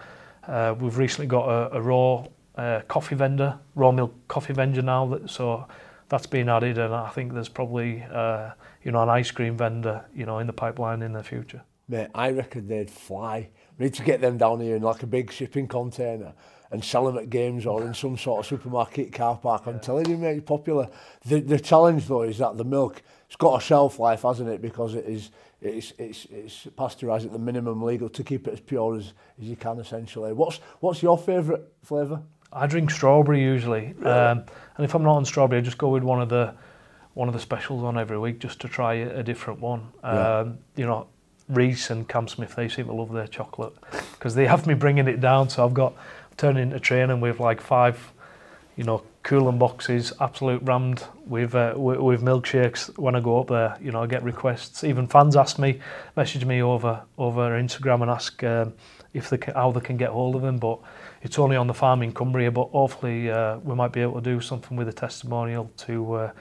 uh, 0.49 0.75
we've 0.81 0.99
recently 0.99 1.29
got 1.29 1.49
a, 1.49 1.77
a 1.77 1.81
raw 1.81 2.25
uh, 2.57 2.81
coffee 2.89 3.15
vendor, 3.15 3.57
raw 3.77 3.93
milk 3.93 4.13
coffee 4.27 4.55
vendor 4.55 4.83
now. 4.83 5.07
That, 5.07 5.31
so 5.31 5.69
that's 6.09 6.27
been 6.27 6.49
added 6.49 6.79
and 6.79 6.93
I 6.93 7.11
think 7.11 7.33
there's 7.33 7.49
probably, 7.49 8.03
uh, 8.13 8.51
you 8.83 8.91
know, 8.91 9.05
an 9.05 9.09
ice 9.09 9.31
cream 9.31 9.57
vendor, 9.57 10.05
you 10.13 10.27
know, 10.27 10.41
in 10.41 10.49
the 10.49 10.53
pipeline 10.53 11.03
in 11.03 11.13
the 11.13 11.23
future. 11.23 11.63
Mate, 11.89 12.09
I 12.17 12.31
reckon 12.31 12.67
they'd 12.67 12.91
fly 12.91 13.51
We 13.79 13.85
need 13.85 13.95
to 13.95 14.03
get 14.03 14.21
them 14.21 14.39
down 14.39 14.61
here 14.61 14.77
in 14.77 14.83
like 14.83 15.03
a 15.03 15.07
big 15.07 15.31
shipping 15.31 15.67
container 15.69 16.33
and 16.71 16.83
sell 16.85 17.05
them 17.07 17.19
at 17.19 17.31
games 17.31 17.67
or 17.67 17.83
in 17.85 17.95
some 17.95 18.17
sort 18.17 18.41
of 18.41 18.47
supermarket 18.47 19.13
car 19.13 19.37
park. 19.37 19.67
I'm 19.67 19.75
yeah. 19.75 19.81
telling 19.81 20.11
you, 20.11 20.17
mate, 20.17 20.45
popular. 20.47 20.89
The, 21.25 21.41
the 21.41 21.61
challenge 21.61 22.07
though 22.07 22.23
is 22.23 22.39
that 22.39 22.57
the 22.57 22.65
milk, 22.65 23.03
it's 23.27 23.37
got 23.37 23.61
a 23.61 23.65
shelf 23.65 23.99
life, 23.99 24.23
hasn't 24.23 24.49
it? 24.49 24.63
Because 24.63 24.95
it 24.95 25.05
is 25.07 25.31
it's 25.61 25.93
it's 25.99 26.27
it's 26.27 26.67
pasteurised 26.79 27.25
at 27.27 27.33
the 27.33 27.39
minimum 27.39 27.83
legal 27.83 28.09
to 28.11 28.23
keep 28.25 28.47
it 28.47 28.53
as 28.53 28.61
pure 28.61 28.97
as, 28.97 29.13
as 29.41 29.47
you 29.47 29.57
can 29.57 29.79
essentially. 29.79 30.33
What's 30.33 30.59
what's 30.81 31.03
your 31.03 31.19
favourite 31.19 31.63
flavour? 31.83 32.23
I 32.53 32.67
drink 32.67 32.91
strawberry 32.91 33.43
usually, 33.43 33.95
um, 34.05 34.41
and 34.79 34.85
if 34.85 34.95
I'm 34.95 35.03
not 35.03 35.17
on 35.17 35.25
strawberry, 35.25 35.61
I 35.61 35.65
just 35.65 35.79
go 35.79 35.89
with 35.89 36.03
one 36.05 36.21
of 36.23 36.29
the 36.29 36.55
one 37.15 37.29
of 37.29 37.35
the 37.35 37.41
specials 37.41 37.83
on 37.83 37.99
every 37.99 38.19
week 38.19 38.39
just 38.39 38.61
to 38.61 38.69
try 38.69 38.95
a 38.95 39.23
different 39.23 39.61
one. 39.61 39.89
Yeah. 40.05 40.39
Um, 40.39 40.59
you 40.77 40.85
know, 40.87 41.09
Reese 41.49 41.91
and 41.91 42.09
Cam 42.09 42.27
Smith, 42.27 42.57
they 42.57 42.69
seem 42.69 42.87
to 42.87 42.93
love 42.93 43.13
their 43.13 43.27
chocolate 43.29 43.73
because 44.13 44.35
they 44.35 44.47
have 44.47 44.67
me 44.67 44.75
bringing 44.75 45.07
it 45.07 45.21
down. 45.21 45.49
So 45.49 45.65
I've 45.65 45.75
got 45.75 45.95
turning 46.37 46.65
into 46.65 46.81
training 46.81 47.21
with 47.21 47.39
like 47.39 47.61
five, 47.61 48.13
you 48.75 48.83
know, 48.85 49.05
cooling 49.23 49.59
boxes, 49.59 50.13
absolute 50.21 50.61
rammed 50.63 51.05
with, 51.25 51.55
uh, 51.55 51.75
with, 51.77 52.21
milkshakes. 52.23 52.97
When 52.99 53.15
I 53.15 53.21
go 53.21 53.41
up 53.41 53.49
there, 53.49 53.77
you 53.81 53.93
know, 53.93 54.03
I 54.03 54.07
get 54.07 54.23
requests. 54.25 54.83
Even 54.83 55.07
fans 55.07 55.37
ask 55.37 55.59
me, 55.59 55.79
message 56.17 56.45
me 56.45 56.63
over 56.63 57.03
over 57.17 57.51
Instagram 57.51 58.03
and 58.03 58.11
ask 58.11 58.43
um, 58.43 58.73
if 59.15 59.31
they 59.31 59.37
can, 59.39 59.55
how 59.55 59.71
they 59.71 59.81
can 59.81 59.97
get 59.97 60.11
hold 60.11 60.35
of 60.35 60.43
them. 60.43 60.59
But 60.59 60.81
it's 61.23 61.39
only 61.39 61.55
on 61.57 61.69
the 61.69 61.75
farm 61.75 62.03
in 62.03 62.13
Cumbria. 62.13 62.51
But 62.51 62.71
hopefully, 62.71 63.31
uh, 63.31 63.59
we 63.59 63.77
might 63.77 63.93
be 63.93 64.01
able 64.01 64.15
to 64.15 64.21
do 64.21 64.41
something 64.41 64.77
with 64.77 64.89
a 64.89 64.93
testimonial 64.93 65.71
to. 65.79 66.13
Uh, 66.13 66.33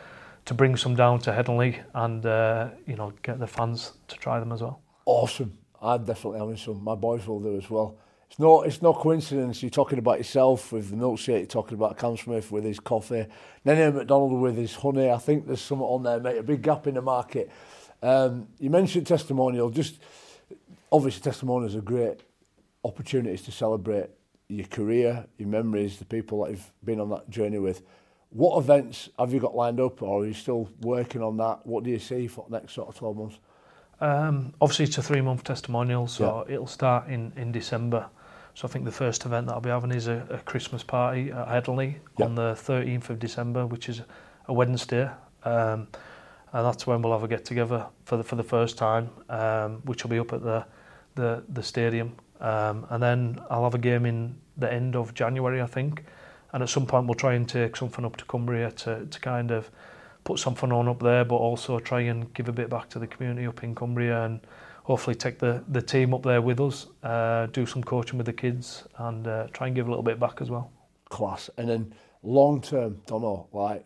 to 0.45 0.53
bring 0.53 0.75
some 0.77 0.95
down 0.95 1.17
to 1.17 1.31
Headingley 1.31 1.81
and 1.95 2.23
uh, 2.23 2.67
you 2.85 2.95
know 2.95 3.11
get 3.23 3.39
the 3.39 3.47
fans 3.47 3.93
to 4.07 4.15
try 4.15 4.39
them 4.39 4.51
as 4.51 4.61
well. 4.61 4.79
awesome. 5.05 5.57
I'd 5.81 6.05
definitely 6.05 6.47
have 6.49 6.59
some. 6.59 6.83
My 6.83 6.95
boys 6.95 7.25
will 7.27 7.39
do 7.39 7.57
as 7.57 7.69
well. 7.69 7.97
It's 8.29 8.39
no, 8.39 8.63
it's 8.63 8.81
no 8.81 8.91
coincidence 8.93 9.61
you're 9.61 9.69
talking 9.69 9.99
about 9.99 10.17
yourself 10.17 10.71
with 10.71 10.89
the 10.89 10.95
milkshake, 10.95 11.27
you're 11.37 11.45
talking 11.45 11.77
about 11.77 11.97
Cam 11.97 12.17
Smith 12.17 12.51
with 12.51 12.63
his 12.63 12.79
coffee, 12.79 13.27
Nene 13.63 13.93
McDonald 13.95 14.41
with 14.41 14.55
his 14.57 14.73
honey. 14.75 15.11
I 15.11 15.19
think 15.19 15.45
there's 15.45 15.61
something 15.61 15.85
on 15.85 16.03
there, 16.03 16.19
mate, 16.19 16.37
a 16.37 16.43
big 16.43 16.63
gap 16.63 16.87
in 16.87 16.95
the 16.95 17.03
market. 17.03 17.51
Um, 18.01 18.47
you 18.59 18.71
mentioned 18.71 19.05
testimonial. 19.05 19.69
Just 19.69 19.99
obviously, 20.91 21.21
testimonials 21.21 21.75
are 21.75 21.81
great 21.81 22.21
opportunities 22.83 23.43
to 23.43 23.51
celebrate 23.51 24.09
your 24.47 24.65
career, 24.67 25.25
your 25.37 25.47
memories, 25.49 25.99
the 25.99 26.05
people 26.05 26.43
that 26.43 26.51
you've 26.51 26.71
been 26.83 26.99
on 26.99 27.09
that 27.11 27.29
journey 27.29 27.59
with. 27.59 27.83
What 28.29 28.57
events 28.57 29.07
have 29.19 29.33
you 29.33 29.39
got 29.39 29.55
lined 29.55 29.79
up, 29.79 30.01
or 30.01 30.23
are 30.23 30.25
you 30.25 30.33
still 30.33 30.67
working 30.81 31.21
on 31.21 31.37
that? 31.37 31.65
What 31.65 31.83
do 31.83 31.91
you 31.91 31.99
see 31.99 32.25
for 32.27 32.47
the 32.49 32.59
next 32.59 32.73
sort 32.73 32.89
of 32.89 32.95
12 32.97 33.17
months? 33.17 33.39
Um, 34.01 34.53
obviously, 34.61 34.85
it's 34.85 34.97
a 34.97 35.03
three-month 35.03 35.43
testimonial, 35.43 36.07
so 36.07 36.45
yeah. 36.47 36.55
it'll 36.55 36.67
start 36.67 37.07
in, 37.07 37.31
in 37.37 37.51
December. 37.51 38.05
So 38.53 38.67
I 38.67 38.71
think 38.71 38.85
the 38.85 38.91
first 38.91 39.25
event 39.25 39.47
that 39.47 39.53
I'll 39.53 39.61
be 39.61 39.69
having 39.69 39.91
is 39.91 40.07
a, 40.07 40.25
a 40.29 40.37
Christmas 40.39 40.83
party 40.83 41.31
at 41.31 41.47
Headley 41.47 41.97
yeah. 42.17 42.25
on 42.25 42.35
the 42.35 42.53
13th 42.53 43.09
of 43.09 43.19
December, 43.19 43.65
which 43.65 43.89
is 43.89 44.01
a 44.47 44.53
Wednesday. 44.53 45.09
Um, 45.43 45.87
and 46.53 46.65
that's 46.65 46.87
when 46.87 47.01
we'll 47.01 47.11
have 47.13 47.23
a 47.23 47.27
get 47.27 47.43
together 47.43 47.85
for 48.05 48.15
the 48.15 48.23
for 48.23 48.37
the 48.37 48.43
first 48.43 48.77
time, 48.77 49.09
um, 49.29 49.81
which 49.83 50.03
will 50.03 50.09
be 50.09 50.19
up 50.19 50.31
at 50.31 50.41
the 50.41 50.65
the, 51.15 51.43
the 51.49 51.61
stadium. 51.61 52.15
Um, 52.39 52.85
and 52.91 53.03
then 53.03 53.39
I'll 53.49 53.63
have 53.63 53.75
a 53.75 53.79
game 53.79 54.05
in 54.05 54.37
the 54.57 54.71
end 54.71 54.95
of 54.95 55.13
January, 55.13 55.61
I 55.61 55.65
think. 55.65 56.05
And 56.53 56.63
at 56.63 56.69
some 56.69 56.85
point, 56.85 57.07
we'll 57.07 57.15
try 57.15 57.33
and 57.33 57.47
take 57.47 57.75
something 57.77 58.03
up 58.05 58.15
to 58.17 58.25
Cumbria 58.25 58.71
to, 58.71 59.05
to 59.05 59.19
kind 59.21 59.51
of 59.51 59.69
put 60.25 60.39
something 60.39 60.71
on 60.73 60.89
up 60.89 60.99
there, 60.99 61.23
but 61.23 61.35
also 61.37 61.79
try 61.79 62.01
and 62.01 62.33
give 62.33 62.49
a 62.49 62.51
bit 62.51 62.69
back 62.69 62.89
to 62.89 62.99
the 62.99 63.07
community 63.07 63.45
up 63.47 63.63
in 63.63 63.73
Cumbria 63.75 64.23
and 64.25 64.41
hopefully 64.83 65.15
take 65.15 65.37
the, 65.39 65.63
the 65.69 65.81
team 65.81 66.13
up 66.13 66.23
there 66.23 66.41
with 66.41 66.59
us, 66.59 66.87
uh, 67.03 67.45
do 67.53 67.65
some 67.65 67.83
coaching 67.83 68.17
with 68.17 68.25
the 68.25 68.33
kids 68.33 68.85
and 68.97 69.27
uh, 69.27 69.47
try 69.53 69.67
and 69.67 69.75
give 69.75 69.87
a 69.87 69.89
little 69.89 70.03
bit 70.03 70.19
back 70.19 70.41
as 70.41 70.49
well. 70.49 70.71
Class. 71.09 71.49
And 71.57 71.69
then 71.69 71.93
long 72.23 72.59
term, 72.59 73.01
don't 73.05 73.21
know, 73.21 73.47
like 73.53 73.85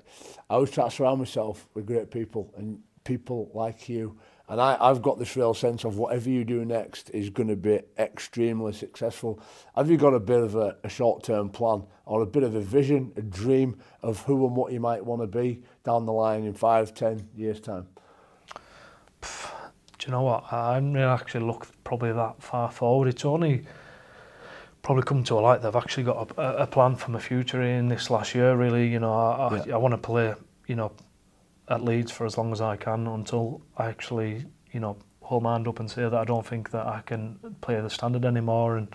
I 0.50 0.56
always 0.56 0.72
try 0.72 0.86
to 0.86 0.92
surround 0.92 1.20
myself 1.20 1.68
with 1.74 1.86
great 1.86 2.10
people 2.10 2.52
and 2.58 2.80
people 3.04 3.52
like 3.54 3.90
you 3.90 4.18
And 4.50 4.60
I, 4.60 4.78
I've 4.82 5.04
got 5.04 5.20
this 5.20 5.36
real 5.36 5.54
sense 5.54 5.84
of 5.84 5.98
whatever 6.00 6.28
you 6.28 6.44
do 6.44 6.66
next 6.66 7.12
is 7.12 7.30
going 7.30 7.50
to 7.50 7.56
be 7.56 7.82
extremely 8.00 8.74
successful. 8.74 9.40
Have 9.76 9.92
you 9.92 9.98
got 9.98 10.16
a 10.16 10.20
bit 10.20 10.40
of 10.40 10.56
a, 10.56 10.76
a 10.84 10.90
short-term 10.90 11.50
plan 11.52 11.84
or 12.08 12.24
a 12.24 12.26
bit 12.26 12.42
of 12.42 12.56
a 12.56 12.60
vision, 12.60 13.12
a 13.16 13.22
dream 13.22 13.78
of 14.02 14.22
who 14.24 14.48
and 14.48 14.56
what 14.56 14.74
you 14.74 14.80
might 14.80 15.06
want 15.06 15.22
to 15.22 15.28
be 15.28 15.62
down 15.84 16.08
the 16.08 16.14
line 16.14 16.46
in 16.46 16.56
five, 16.56 16.96
ten 16.96 17.30
years' 17.36 17.60
time? 17.60 17.88
Pff, 19.22 19.52
do 20.00 20.08
you 20.08 20.12
know 20.14 20.24
what? 20.24 20.46
I 20.52 20.74
haven't 20.74 20.94
really 20.96 21.06
actually 21.06 21.46
looked 21.46 21.84
probably 21.84 22.12
that 22.12 22.42
far 22.42 22.72
forward. 22.72 23.08
It's 23.08 23.26
only 23.26 23.66
probably 24.82 25.04
come 25.04 25.24
to 25.26 25.38
a 25.38 25.42
light 25.42 25.62
that 25.62 25.68
I've 25.68 25.76
actually 25.76 26.06
got 26.06 26.32
a, 26.38 26.64
a 26.64 26.66
plan 26.66 26.96
for 26.96 27.12
my 27.12 27.20
future 27.20 27.62
in 27.62 27.88
this 27.88 28.10
last 28.10 28.34
year, 28.34 28.56
really. 28.56 28.88
You 28.88 28.98
know, 29.00 29.14
I, 29.14 29.64
yeah. 29.68 29.74
I, 29.74 29.76
I 29.76 29.78
want 29.78 29.92
to 29.92 29.98
play, 30.00 30.34
you 30.66 30.76
know, 30.76 30.92
at 31.70 31.84
Leeds 31.84 32.12
for 32.12 32.26
as 32.26 32.38
long 32.38 32.52
as 32.52 32.62
I 32.62 32.76
can 32.76 33.06
until 33.08 33.62
I 33.78 33.88
actually, 33.88 34.46
you 34.72 34.80
know, 34.80 34.98
hold 35.22 35.44
my 35.44 35.52
hand 35.54 35.68
up 35.68 35.80
and 35.80 35.90
say 35.90 36.02
that 36.02 36.14
I 36.16 36.24
don't 36.26 36.46
think 36.46 36.72
that 36.72 36.86
I 36.88 37.02
can 37.06 37.38
play 37.62 37.80
the 37.80 37.90
standard 37.90 38.26
anymore. 38.26 38.78
And 38.78 38.88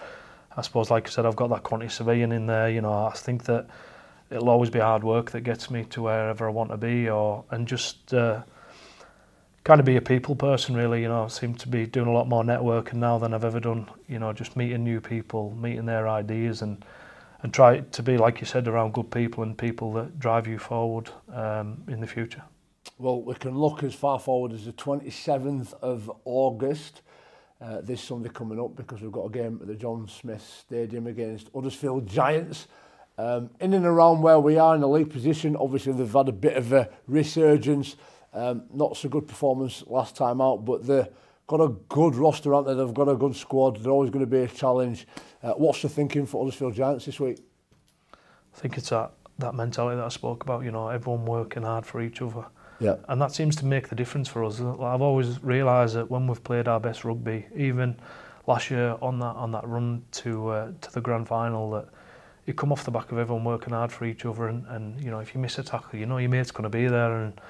I 0.57 0.63
suppose, 0.63 0.91
like 0.91 1.07
I 1.07 1.11
said, 1.11 1.25
I've 1.25 1.37
got 1.37 1.51
that 1.51 1.63
quantity 1.63 1.89
surveying 1.91 2.33
in 2.33 2.47
there. 2.47 2.69
You 2.69 2.81
know, 2.81 2.93
I 2.93 3.13
think 3.13 3.45
that 3.45 3.69
it'll 4.31 4.49
always 4.51 4.71
be 4.71 4.81
hard 4.81 5.05
work 5.05 5.31
that 5.31 5.43
gets 5.43 5.71
me 5.71 5.85
to 5.85 6.03
wherever 6.03 6.49
I 6.49 6.51
want 6.51 6.71
to 6.73 6.77
be, 6.77 7.09
or 7.09 7.45
and 7.51 7.67
just 7.69 8.13
uh, 8.13 8.43
kind 9.63 9.79
of 9.79 9.87
be 9.87 9.97
a 9.97 10.03
people 10.03 10.35
person 10.35 10.77
really. 10.77 11.03
You 11.03 11.09
know, 11.09 11.25
I 11.25 11.29
seem 11.29 11.55
to 11.55 11.69
be 11.69 11.87
doing 11.87 12.09
a 12.09 12.13
lot 12.13 12.29
more 12.29 12.43
networking 12.43 12.95
now 12.95 13.19
than 13.19 13.35
I've 13.35 13.45
ever 13.45 13.61
done. 13.61 13.89
You 14.09 14.19
know, 14.19 14.33
just 14.33 14.57
meeting 14.57 14.83
new 14.83 15.01
people, 15.01 15.55
meeting 15.61 15.87
their 15.87 16.09
ideas, 16.09 16.61
and 16.63 16.85
and 17.43 17.55
try 17.55 17.81
to 17.81 18.03
be 18.03 18.19
like 18.19 18.41
you 18.41 18.47
said 18.47 18.67
around 18.67 18.95
good 18.95 19.13
people 19.13 19.45
and 19.45 19.57
people 19.57 19.93
that 19.93 20.19
drive 20.19 20.49
you 20.49 20.59
forward 20.59 21.11
um, 21.33 21.81
in 21.87 22.01
the 22.01 22.07
future. 22.09 22.43
Well, 22.99 23.23
we 23.23 23.35
can 23.35 23.59
look 23.59 23.83
as 23.83 23.93
far 23.95 24.21
forward 24.21 24.53
as 24.53 24.67
the 24.67 24.73
27th 24.73 25.75
of 25.83 26.11
August, 26.25 27.03
uh, 27.61 27.81
this 27.83 28.01
Sunday 28.01 28.29
coming 28.29 28.61
up, 28.61 28.77
because 28.77 29.03
we've 29.03 29.11
got 29.11 29.25
a 29.27 29.31
game 29.31 29.59
at 29.61 29.67
the 29.67 29.75
John 29.75 30.07
Smith 30.07 30.43
Stadium 30.67 31.09
against 31.09 31.51
Huddersfield 31.53 32.07
Giants. 32.07 32.69
Um, 33.19 33.51
in 33.61 33.75
and 33.75 33.85
around 33.85 34.23
where 34.23 34.39
we 34.39 34.59
are 34.59 34.77
in 34.77 34.81
the 34.81 34.89
league 34.89 35.11
position, 35.11 35.57
obviously 35.57 35.93
they've 35.93 36.13
had 36.13 36.29
a 36.29 36.33
bit 36.33 36.57
of 36.57 36.73
a 36.73 36.89
resurgence. 37.09 37.97
Um, 38.33 38.65
not 38.73 38.97
so 38.97 39.09
good 39.09 39.27
performance 39.27 39.83
last 39.89 40.15
time 40.15 40.41
out, 40.41 40.65
but 40.65 40.87
they've 40.87 41.09
got 41.49 41.61
a 41.61 41.69
good 41.89 42.15
roster 42.15 42.55
out 42.55 42.65
there. 42.65 42.75
They've 42.77 42.95
got 42.95 43.09
a 43.09 43.17
good 43.17 43.35
squad. 43.35 43.77
They're 43.79 43.93
always 43.93 44.11
going 44.11 44.25
to 44.25 44.31
be 44.31 44.41
a 44.43 44.49
challenge. 44.49 45.07
Uh, 45.43 45.53
what's 45.55 45.83
the 45.83 45.89
thinking 45.89 46.27
for 46.27 46.45
Huddersfield 46.45 46.75
Giants 46.75 47.07
this 47.07 47.19
week? 47.19 47.39
I 48.15 48.59
think 48.61 48.79
it's 48.79 48.91
that, 48.91 49.11
that 49.41 49.55
mentality 49.57 49.97
that 49.97 50.05
I 50.05 50.09
spoke 50.11 50.45
about, 50.45 50.63
you 50.65 50.71
know, 50.71 50.89
everyone 50.89 51.25
working 51.25 51.65
hard 51.65 51.85
for 51.87 52.01
each 52.01 52.23
other. 52.23 52.45
Yeah. 52.81 52.97
And 53.09 53.21
that 53.21 53.33
seems 53.33 53.57
to 53.57 53.67
make 53.67 53.89
the 53.89 53.95
difference 53.95 54.29
for 54.29 54.45
us. 54.45 54.61
I've 54.61 55.03
always 55.03 55.43
realized 55.43 55.95
that 55.97 56.11
when 56.11 56.27
we've 56.27 56.43
played 56.43 56.69
our 56.69 56.81
best 56.81 57.05
rugby, 57.05 57.47
even 57.57 57.97
last 58.47 58.71
year 58.71 58.97
on 59.01 59.19
that 59.21 59.37
on 59.37 59.53
that 59.53 59.67
run 59.67 60.05
to 60.13 60.49
uh, 60.49 60.73
to 60.81 60.93
the 60.93 61.01
grand 61.01 61.29
final, 61.29 61.71
that 61.73 61.87
you 62.47 62.55
come 62.55 62.73
off 62.73 62.85
the 62.85 62.91
back 62.91 63.13
of 63.13 63.19
everyone 63.19 63.45
working 63.45 63.73
hard 63.73 63.91
for 63.93 64.05
each 64.05 64.25
other, 64.27 64.49
and, 64.49 64.65
and 64.69 65.01
you 65.03 65.11
know 65.11 65.21
if 65.21 65.35
you 65.35 65.41
miss 65.41 65.59
a 65.59 65.63
tackle, 65.63 65.99
you 65.99 66.07
know 66.07 66.19
your 66.19 66.29
mate's 66.31 66.51
going 66.51 66.65
to 66.71 66.71
be 66.71 66.87
there. 66.89 67.17
And 67.23 67.41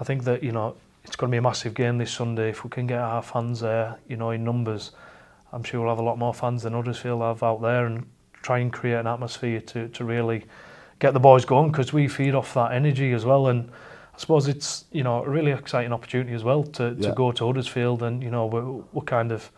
I 0.00 0.04
think 0.04 0.22
that 0.24 0.42
you 0.44 0.52
know 0.52 0.76
it's 1.04 1.16
going 1.16 1.28
to 1.30 1.34
be 1.34 1.38
a 1.38 1.42
massive 1.42 1.74
game 1.74 1.98
this 1.98 2.12
Sunday. 2.12 2.50
If 2.50 2.62
we 2.64 2.70
can 2.70 2.86
get 2.86 3.00
our 3.00 3.22
fans 3.22 3.60
there, 3.60 3.96
you 4.08 4.16
know 4.16 4.30
in 4.30 4.44
numbers, 4.44 4.92
I'm 5.52 5.64
sure 5.64 5.80
we'll 5.80 5.90
have 5.90 5.98
a 5.98 6.04
lot 6.06 6.18
more 6.18 6.32
fans 6.34 6.62
than 6.62 6.92
feel 6.94 7.20
have 7.20 7.42
out 7.42 7.60
there, 7.62 7.86
and 7.86 8.06
try 8.42 8.58
and 8.60 8.72
create 8.72 8.94
an 8.98 9.08
atmosphere 9.08 9.60
to 9.60 9.88
to 9.88 10.04
really 10.04 10.44
get 11.00 11.14
the 11.14 11.20
boys 11.20 11.44
going 11.44 11.72
because 11.72 11.92
we 11.92 12.06
feed 12.08 12.34
off 12.36 12.54
that 12.54 12.72
energy 12.72 13.12
as 13.12 13.24
well 13.24 13.48
and 13.48 13.68
I 14.18 14.20
suppose 14.20 14.48
it's 14.48 14.84
you 14.90 15.04
know 15.04 15.22
a 15.22 15.28
really 15.30 15.52
exciting 15.52 15.92
opportunity 15.92 16.34
as 16.34 16.42
well 16.42 16.64
to, 16.64 16.92
to 16.96 17.00
yeah. 17.00 17.14
go 17.14 17.30
to 17.30 17.46
Huddersfield 17.46 18.02
and 18.02 18.20
you 18.20 18.32
know 18.32 18.46
we're, 18.46 18.62
we're 18.92 19.02
kind 19.04 19.30
of 19.30 19.48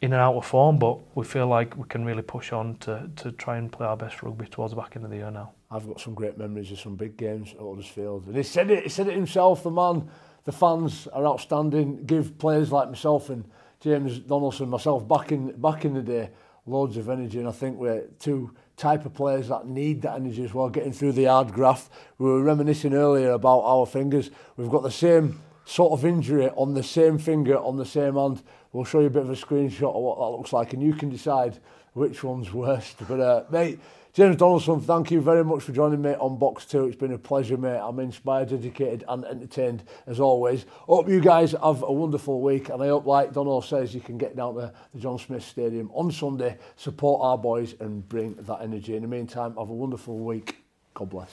in 0.00 0.14
and 0.14 0.22
out 0.22 0.34
of 0.36 0.46
form 0.46 0.78
but 0.78 0.98
we 1.14 1.26
feel 1.26 1.46
like 1.48 1.76
we 1.76 1.84
can 1.84 2.02
really 2.02 2.22
push 2.22 2.50
on 2.54 2.76
to, 2.78 3.10
to 3.16 3.30
try 3.32 3.58
and 3.58 3.70
play 3.70 3.86
our 3.86 3.96
best 3.96 4.22
rugby 4.22 4.46
towards 4.46 4.72
the 4.74 4.80
back 4.80 4.96
end 4.96 5.04
of 5.04 5.10
the 5.10 5.18
year 5.18 5.30
now. 5.30 5.52
I've 5.70 5.86
got 5.86 6.00
some 6.00 6.14
great 6.14 6.38
memories 6.38 6.72
of 6.72 6.80
some 6.80 6.96
big 6.96 7.18
games 7.18 7.50
at 7.52 7.58
Huddersfield 7.58 8.26
and 8.26 8.34
he 8.36 8.42
said 8.42 8.70
it 8.70 8.84
he 8.84 8.88
said 8.88 9.06
it 9.06 9.14
himself 9.16 9.62
the 9.62 9.70
man 9.70 10.08
the 10.46 10.52
fans 10.52 11.06
are 11.08 11.26
outstanding 11.26 12.06
give 12.06 12.38
players 12.38 12.72
like 12.72 12.88
myself 12.88 13.28
and 13.28 13.44
James 13.80 14.18
Donaldson 14.20 14.70
myself 14.70 15.06
back 15.06 15.30
in 15.30 15.60
back 15.60 15.84
in 15.84 15.92
the 15.92 16.02
day 16.02 16.30
loads 16.64 16.96
of 16.96 17.10
energy 17.10 17.38
and 17.38 17.48
I 17.48 17.52
think 17.52 17.76
we're 17.76 18.06
two 18.18 18.54
type 18.76 19.04
of 19.06 19.14
players 19.14 19.48
that 19.48 19.66
need 19.66 20.02
that 20.02 20.14
energy 20.16 20.44
as 20.44 20.52
well, 20.52 20.68
getting 20.68 20.92
through 20.92 21.12
the 21.12 21.24
hard 21.24 21.52
graft. 21.52 21.90
We 22.18 22.26
were 22.26 22.42
reminiscing 22.42 22.94
earlier 22.94 23.30
about 23.30 23.60
our 23.60 23.86
fingers. 23.86 24.30
We've 24.56 24.70
got 24.70 24.82
the 24.82 24.90
same 24.90 25.40
sort 25.64 25.92
of 25.92 26.04
injury 26.04 26.48
on 26.50 26.74
the 26.74 26.82
same 26.82 27.18
finger, 27.18 27.56
on 27.58 27.76
the 27.76 27.84
same 27.86 28.16
hand. 28.16 28.42
We'll 28.72 28.84
show 28.84 29.00
you 29.00 29.06
a 29.06 29.10
bit 29.10 29.22
of 29.22 29.30
a 29.30 29.34
screenshot 29.34 29.94
of 29.94 30.02
what 30.02 30.18
that 30.18 30.36
looks 30.36 30.52
like, 30.52 30.72
and 30.72 30.82
you 30.82 30.94
can 30.94 31.08
decide 31.08 31.58
which 31.92 32.24
one's 32.24 32.52
worst. 32.52 32.96
But, 33.06 33.20
uh, 33.20 33.44
mate, 33.50 33.78
James 34.14 34.36
Donaldson, 34.36 34.80
thank 34.80 35.10
you 35.10 35.20
very 35.20 35.44
much 35.44 35.64
for 35.64 35.72
joining 35.72 36.00
me 36.00 36.12
on 36.12 36.38
Box 36.38 36.64
2. 36.66 36.84
It's 36.84 36.94
been 36.94 37.14
a 37.14 37.18
pleasure, 37.18 37.56
mate. 37.56 37.80
I'm 37.82 37.98
inspired, 37.98 38.52
educated 38.52 39.02
and 39.08 39.24
entertained 39.24 39.82
as 40.06 40.20
always. 40.20 40.66
Hope 40.82 41.08
you 41.08 41.20
guys 41.20 41.50
have 41.50 41.82
a 41.82 41.90
wonderful 41.90 42.40
week 42.40 42.68
and 42.68 42.80
I 42.80 42.86
hope, 42.86 43.04
like 43.06 43.32
Donald 43.32 43.64
says, 43.64 43.92
you 43.92 44.00
can 44.00 44.16
get 44.16 44.36
down 44.36 44.54
to 44.54 44.72
the 44.94 45.00
John 45.00 45.18
Smith 45.18 45.42
Stadium 45.42 45.90
on 45.92 46.12
Sunday, 46.12 46.56
support 46.76 47.22
our 47.24 47.36
boys 47.36 47.74
and 47.80 48.08
bring 48.08 48.34
that 48.34 48.60
energy. 48.62 48.94
In 48.94 49.02
the 49.02 49.08
meantime, 49.08 49.56
have 49.56 49.68
a 49.70 49.74
wonderful 49.74 50.16
week. 50.16 50.58
God 50.94 51.10
bless. 51.10 51.32